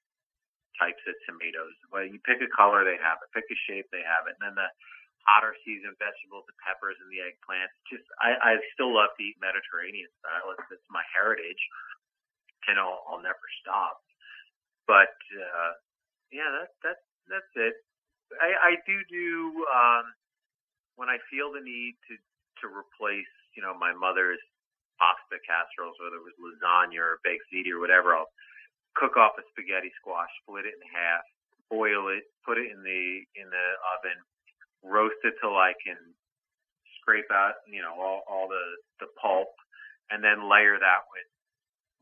types 0.78 1.02
of 1.08 1.14
tomatoes. 1.28 1.74
Well, 1.92 2.06
you 2.06 2.20
pick 2.24 2.40
a 2.40 2.50
color, 2.52 2.84
they 2.84 2.98
have 3.00 3.20
it. 3.24 3.32
Pick 3.34 3.48
a 3.48 3.58
shape, 3.68 3.88
they 3.92 4.04
have 4.04 4.28
it. 4.30 4.36
And 4.40 4.52
then 4.52 4.56
the 4.58 4.70
hotter 5.26 5.54
season 5.62 5.94
vegetables, 5.98 6.46
the 6.48 6.56
peppers 6.62 6.98
and 7.02 7.10
the 7.12 7.22
eggplants. 7.22 7.74
Just 7.90 8.06
I, 8.18 8.34
I 8.40 8.52
still 8.74 8.92
love 8.94 9.12
to 9.16 9.22
eat 9.22 9.38
Mediterranean 9.42 10.10
style. 10.22 10.54
It's, 10.56 10.80
it's 10.80 10.90
my 10.90 11.04
heritage, 11.14 11.60
and 12.68 12.78
I'll, 12.80 13.02
I'll 13.08 13.22
never 13.22 13.44
stop 13.62 14.02
but 14.86 15.14
uh, 15.38 15.72
yeah, 16.32 16.50
that 16.62 16.70
that 16.82 16.98
that's 17.30 17.52
it. 17.56 17.74
I, 18.40 18.50
I 18.54 18.82
do 18.86 18.96
do 19.10 19.64
um, 19.70 20.06
when 20.96 21.08
I 21.08 21.18
feel 21.30 21.52
the 21.52 21.62
need 21.62 21.94
to 22.10 22.14
to 22.62 22.66
replace, 22.70 23.30
you 23.56 23.62
know, 23.62 23.74
my 23.76 23.92
mother's 23.94 24.42
pasta 24.98 25.38
casseroles, 25.42 25.98
whether 25.98 26.18
it 26.18 26.26
was 26.26 26.36
lasagna 26.38 27.00
or 27.02 27.24
baked 27.24 27.46
ziti 27.50 27.70
or 27.74 27.80
whatever. 27.80 28.14
I'll 28.14 28.30
cook 28.94 29.16
off 29.16 29.38
a 29.38 29.44
spaghetti 29.52 29.92
squash, 30.00 30.30
split 30.44 30.68
it 30.68 30.76
in 30.76 30.82
half, 30.88 31.24
boil 31.72 32.12
it, 32.12 32.28
put 32.44 32.58
it 32.58 32.68
in 32.68 32.84
the 32.84 33.24
in 33.36 33.48
the 33.48 33.66
oven, 33.96 34.18
roast 34.84 35.20
it 35.24 35.34
till 35.40 35.56
I 35.56 35.72
can 35.80 35.98
scrape 37.00 37.30
out, 37.32 37.64
you 37.66 37.80
know, 37.80 37.96
all 37.96 38.22
all 38.28 38.46
the 38.48 38.64
the 39.00 39.08
pulp, 39.16 39.52
and 40.10 40.22
then 40.22 40.48
layer 40.48 40.76
that 40.76 41.08
with 41.08 41.28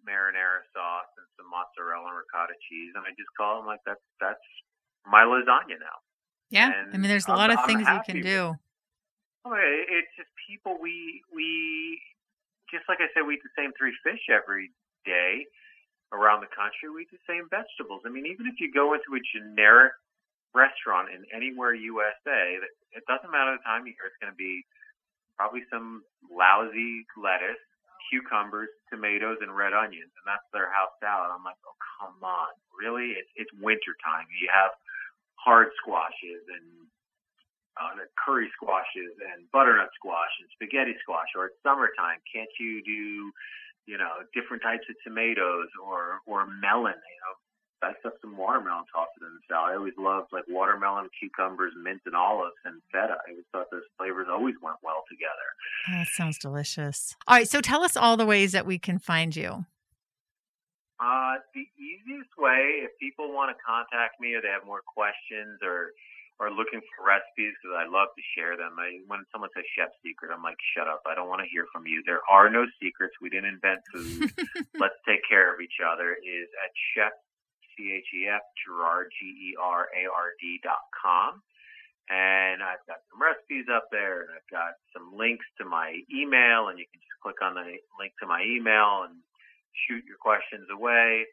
marinara 0.03 0.65
sauce 0.73 1.11
and 1.21 1.29
some 1.37 1.47
mozzarella 1.53 2.11
and 2.11 2.19
ricotta 2.19 2.57
cheese, 2.69 2.93
and 2.97 3.05
I 3.07 3.15
just 3.15 3.31
call 3.39 3.63
them 3.63 3.67
like 3.71 3.81
that's 3.87 4.03
that's 4.19 4.47
my 5.07 5.23
lasagna 5.23 5.79
now. 5.79 5.99
Yeah, 6.51 6.75
and 6.75 6.91
I 6.91 6.97
mean, 6.99 7.09
there's 7.09 7.31
a 7.31 7.37
lot 7.37 7.51
I'm, 7.51 7.59
of 7.59 7.67
things 7.67 7.87
you 7.87 8.03
can 8.05 8.21
do. 8.21 8.59
Oh, 9.47 9.57
it's 9.57 10.13
just 10.19 10.29
people 10.45 10.77
we 10.83 11.23
we 11.31 12.03
just 12.69 12.85
like 12.91 12.99
I 12.99 13.09
said, 13.15 13.23
we 13.23 13.39
eat 13.39 13.45
the 13.47 13.55
same 13.57 13.71
three 13.79 13.95
fish 14.03 14.27
every 14.29 14.75
day 15.07 15.47
around 16.13 16.43
the 16.43 16.51
country. 16.51 16.91
We 16.91 17.07
eat 17.07 17.13
the 17.15 17.23
same 17.27 17.47
vegetables. 17.51 18.03
I 18.07 18.11
mean, 18.11 18.27
even 18.27 18.47
if 18.47 18.59
you 18.59 18.71
go 18.71 18.95
into 18.95 19.15
a 19.15 19.23
generic 19.23 19.95
restaurant 20.55 21.15
in 21.15 21.23
anywhere 21.31 21.75
USA, 21.75 22.59
it 22.93 23.05
doesn't 23.07 23.31
matter 23.31 23.55
the 23.55 23.63
time 23.63 23.87
of 23.87 23.91
year. 23.91 24.11
It's 24.11 24.19
going 24.19 24.35
to 24.35 24.41
be 24.41 24.67
probably 25.39 25.63
some 25.71 26.03
lousy 26.27 27.07
lettuce 27.15 27.61
cucumbers, 28.11 28.69
tomatoes, 28.91 29.39
and 29.41 29.55
red 29.55 29.71
onions, 29.71 30.11
and 30.19 30.27
that's 30.27 30.45
their 30.51 30.67
house 30.75 30.91
salad. 30.99 31.31
I'm 31.31 31.47
like, 31.47 31.57
oh 31.63 31.79
come 32.03 32.19
on, 32.27 32.53
really? 32.75 33.15
It's 33.15 33.31
it's 33.39 33.53
winter 33.63 33.95
time. 34.03 34.27
You 34.35 34.51
have 34.51 34.75
hard 35.39 35.71
squashes 35.79 36.43
and 36.51 36.91
uh, 37.79 38.05
curry 38.19 38.51
squashes 38.59 39.15
and 39.33 39.47
butternut 39.55 39.95
squash 39.97 40.35
and 40.43 40.51
spaghetti 40.53 40.99
squash, 41.01 41.31
or 41.39 41.55
it's 41.55 41.61
summertime. 41.63 42.19
Can't 42.29 42.51
you 42.59 42.83
do, 42.83 43.33
you 43.87 43.99
know, 43.99 44.25
different 44.35 44.63
types 44.63 44.85
of 44.89 44.97
tomatoes 45.05 45.69
or 45.83 46.21
or 46.27 46.47
melon? 46.47 46.95
You 46.97 47.21
know, 47.25 47.35
dice 47.81 48.01
up 48.05 48.15
some 48.21 48.37
watermelon, 48.37 48.85
toss 48.93 49.09
it 49.21 49.25
in 49.25 49.33
the 49.35 49.41
salad. 49.49 49.73
I 49.73 49.77
always 49.77 49.97
loved 49.99 50.29
like 50.33 50.45
watermelon, 50.49 51.09
cucumbers, 51.19 51.73
mint, 51.81 52.01
and 52.07 52.15
olives, 52.15 52.57
and 52.65 52.81
feta. 52.93 53.17
I 53.27 53.31
always 53.31 53.45
thought 53.53 53.67
those 53.71 53.89
flavors 53.99 54.29
always 54.31 54.55
went 54.63 54.77
well 54.83 55.03
together. 55.09 55.49
Oh, 55.89 55.93
that 55.99 56.09
sounds 56.09 56.39
delicious. 56.39 57.17
All 57.27 57.37
right, 57.37 57.49
so 57.49 57.61
tell 57.61 57.83
us 57.83 57.97
all 57.97 58.17
the 58.17 58.27
ways 58.27 58.53
that 58.53 58.67
we 58.67 58.79
can 58.79 58.99
find 58.99 59.35
you. 59.35 59.65
Uh, 61.01 61.41
the 61.55 61.65
easiest 61.81 62.29
way, 62.37 62.85
if 62.85 62.91
people 63.01 63.33
want 63.33 63.49
to 63.49 63.57
contact 63.65 64.21
me 64.21 64.35
or 64.35 64.43
they 64.43 64.53
have 64.53 64.67
more 64.67 64.83
questions 64.85 65.59
or 65.65 65.93
or 66.41 66.49
looking 66.49 66.81
for 66.81 67.05
recipes, 67.05 67.53
because 67.61 67.77
I 67.77 67.85
love 67.85 68.09
to 68.17 68.25
share 68.33 68.57
them. 68.57 68.81
I, 68.81 69.05
when 69.05 69.29
someone 69.29 69.53
says 69.53 69.69
chef 69.77 69.93
secret, 70.01 70.33
I'm 70.33 70.41
like, 70.41 70.57
shut 70.73 70.89
up. 70.89 71.05
I 71.05 71.13
don't 71.13 71.29
want 71.29 71.45
to 71.45 71.53
hear 71.53 71.69
from 71.69 71.85
you. 71.85 72.01
There 72.09 72.25
are 72.33 72.49
no 72.49 72.65
secrets. 72.81 73.13
We 73.21 73.29
didn't 73.29 73.61
invent 73.61 73.85
food. 73.93 74.33
Let's 74.83 74.97
take 75.05 75.21
care 75.29 75.53
of 75.53 75.61
each 75.61 75.85
other. 75.85 76.17
Is 76.17 76.49
at 76.65 76.73
chef 76.97 77.13
C-H-E-F, 77.77 78.45
Gerard, 78.65 79.13
G-E-R-A-R-D 79.21 80.45
dot 80.65 80.85
com. 80.97 81.45
And 82.11 82.59
I've 82.65 82.83
got 82.91 83.05
some 83.09 83.23
recipes 83.23 83.71
up 83.71 83.87
there 83.93 84.27
and 84.27 84.35
I've 84.35 84.51
got 84.51 84.75
some 84.91 85.15
links 85.15 85.47
to 85.63 85.65
my 85.65 85.95
email 86.11 86.67
and 86.69 86.77
you 86.77 86.85
can 86.91 86.99
just 86.99 87.21
click 87.23 87.39
on 87.39 87.55
the 87.55 87.79
link 88.03 88.13
to 88.19 88.27
my 88.27 88.43
email 88.43 89.07
and 89.07 89.15
shoot 89.87 90.03
your 90.05 90.19
questions 90.19 90.67
away. 90.75 91.25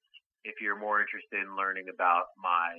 If 0.46 0.62
you're 0.62 0.78
more 0.78 1.02
interested 1.02 1.42
in 1.42 1.58
learning 1.58 1.90
about 1.90 2.30
my 2.38 2.78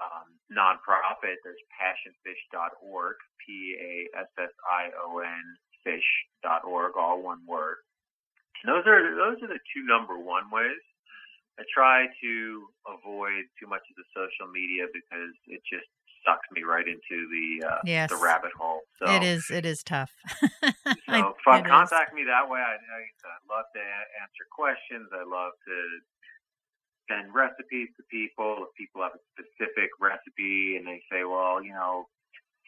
um, 0.00 0.28
nonprofit, 0.50 1.36
there's 1.44 1.60
passionfish.org, 1.74 3.16
P-A-S-S-I-O-N 3.46 4.36
fish.org, 5.84 6.92
all 6.98 7.22
one 7.22 7.40
word. 7.46 7.76
And 8.62 8.74
those 8.74 8.86
are, 8.86 9.14
those 9.14 9.42
are 9.42 9.48
the 9.48 9.62
two 9.74 9.86
number 9.86 10.18
one 10.18 10.50
ways. 10.50 10.82
I 11.58 11.66
try 11.74 12.06
to 12.06 12.34
avoid 12.86 13.50
too 13.58 13.66
much 13.66 13.82
of 13.90 13.96
the 13.98 14.06
social 14.14 14.46
media 14.50 14.86
because 14.94 15.34
it 15.50 15.58
just 15.66 15.90
sucks 16.22 16.46
me 16.54 16.62
right 16.62 16.86
into 16.86 17.26
the 17.26 17.66
uh, 17.66 17.82
yes. 17.84 18.10
the 18.10 18.16
rabbit 18.16 18.54
hole. 18.54 18.86
So 19.02 19.10
it 19.10 19.22
is 19.22 19.50
it 19.50 19.66
is 19.66 19.82
tough. 19.82 20.10
so 20.62 21.34
I, 21.46 21.62
contact 21.62 22.14
is. 22.14 22.14
me 22.14 22.22
that 22.30 22.46
way. 22.46 22.62
I, 22.62 22.78
I, 22.78 23.00
I 23.10 23.36
love 23.50 23.66
to 23.74 23.82
answer 24.22 24.44
questions. 24.54 25.10
I 25.10 25.26
love 25.26 25.50
to 25.66 25.76
send 27.08 27.34
recipes 27.34 27.88
to 27.96 28.02
people. 28.10 28.68
If 28.68 28.76
people 28.76 29.02
have 29.02 29.16
a 29.16 29.22
specific 29.34 29.90
recipe 29.98 30.76
and 30.76 30.86
they 30.86 31.02
say, 31.10 31.24
well, 31.24 31.64
you 31.64 31.72
know, 31.72 32.06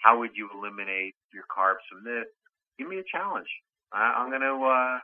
how 0.02 0.18
would 0.18 0.32
you 0.34 0.48
eliminate 0.56 1.14
your 1.32 1.44
carbs 1.46 1.84
from 1.86 2.04
this? 2.04 2.26
Give 2.78 2.88
me 2.88 2.98
a 2.98 3.06
challenge. 3.06 3.48
I, 3.92 4.16
I'm 4.16 4.30
going 4.30 4.42
to 4.42 4.56
uh, 4.56 4.98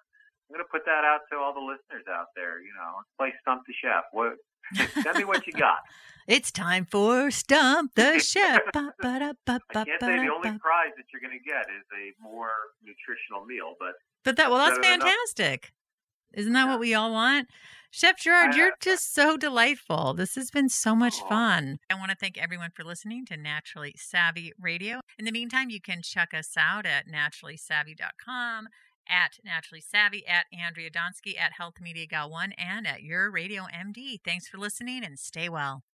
I'm 0.49 0.55
going 0.55 0.65
to 0.65 0.71
put 0.71 0.87
that 0.87 1.05
out 1.05 1.27
to 1.33 1.39
all 1.39 1.53
the 1.53 1.61
listeners 1.61 2.07
out 2.09 2.31
there. 2.35 2.61
You 2.61 2.73
know, 2.73 3.03
let's 3.03 3.13
play 3.19 3.31
Stump 3.43 3.63
the 3.67 3.75
Chef. 3.83 4.05
What? 4.13 4.39
Tell 5.03 5.15
me 5.15 5.25
what 5.25 5.47
you 5.47 5.53
got. 5.53 5.79
It's 6.27 6.51
time 6.51 6.87
for 6.87 7.31
Stump 7.31 7.95
the 7.95 8.19
Chef. 8.19 8.63
ba, 8.73 8.95
ba, 9.01 9.35
ba, 9.45 9.61
I 9.71 9.85
can't 9.85 10.01
say 10.01 10.27
the 10.27 10.33
only 10.33 10.59
prize 10.59 10.95
that 10.97 11.07
you're 11.13 11.23
going 11.23 11.39
to 11.39 11.45
get 11.45 11.67
is 11.71 11.87
a 11.95 12.15
more 12.23 12.51
nutritional 12.83 13.45
meal, 13.45 13.75
but 13.79 13.95
but 14.25 14.37
that 14.37 14.51
well, 14.51 14.59
that's 14.59 14.85
fantastic. 14.85 15.73
Isn't 16.35 16.53
that 16.53 16.69
what 16.69 16.81
we 16.81 16.95
all 16.95 17.13
want? 17.13 17.49
Chef 17.91 18.19
Gerard, 18.19 18.55
you're 18.55 18.75
just 18.81 19.15
so 19.15 19.37
delightful. 19.37 20.13
This 20.13 20.35
has 20.35 20.51
been 20.51 20.69
so 20.69 20.95
much 20.95 21.21
fun. 21.29 21.79
I 21.89 21.95
want 21.95 22.11
to 22.11 22.17
thank 22.17 22.37
everyone 22.37 22.71
for 22.75 22.85
listening 22.85 23.25
to 23.27 23.37
Naturally 23.37 23.95
Savvy 23.97 24.53
Radio. 24.61 25.01
In 25.19 25.25
the 25.25 25.33
meantime, 25.33 25.71
you 25.71 25.81
can 25.81 26.03
check 26.03 26.35
us 26.35 26.57
out 26.59 26.85
at 26.85 27.07
naturallysavvy.com 27.09 28.69
at 29.09 29.39
Naturally 29.45 29.81
Savvy, 29.81 30.27
at 30.27 30.47
Andrea 30.53 30.91
Donsky, 30.91 31.39
at 31.39 31.53
Health 31.53 31.75
Media 31.81 32.07
Gal 32.07 32.31
1, 32.31 32.53
and 32.53 32.87
at 32.87 33.03
Your 33.03 33.31
Radio 33.31 33.63
MD. 33.63 34.19
Thanks 34.25 34.49
for 34.49 34.59
listening 34.59 35.05
and 35.05 35.19
stay 35.19 35.49
well. 35.49 35.85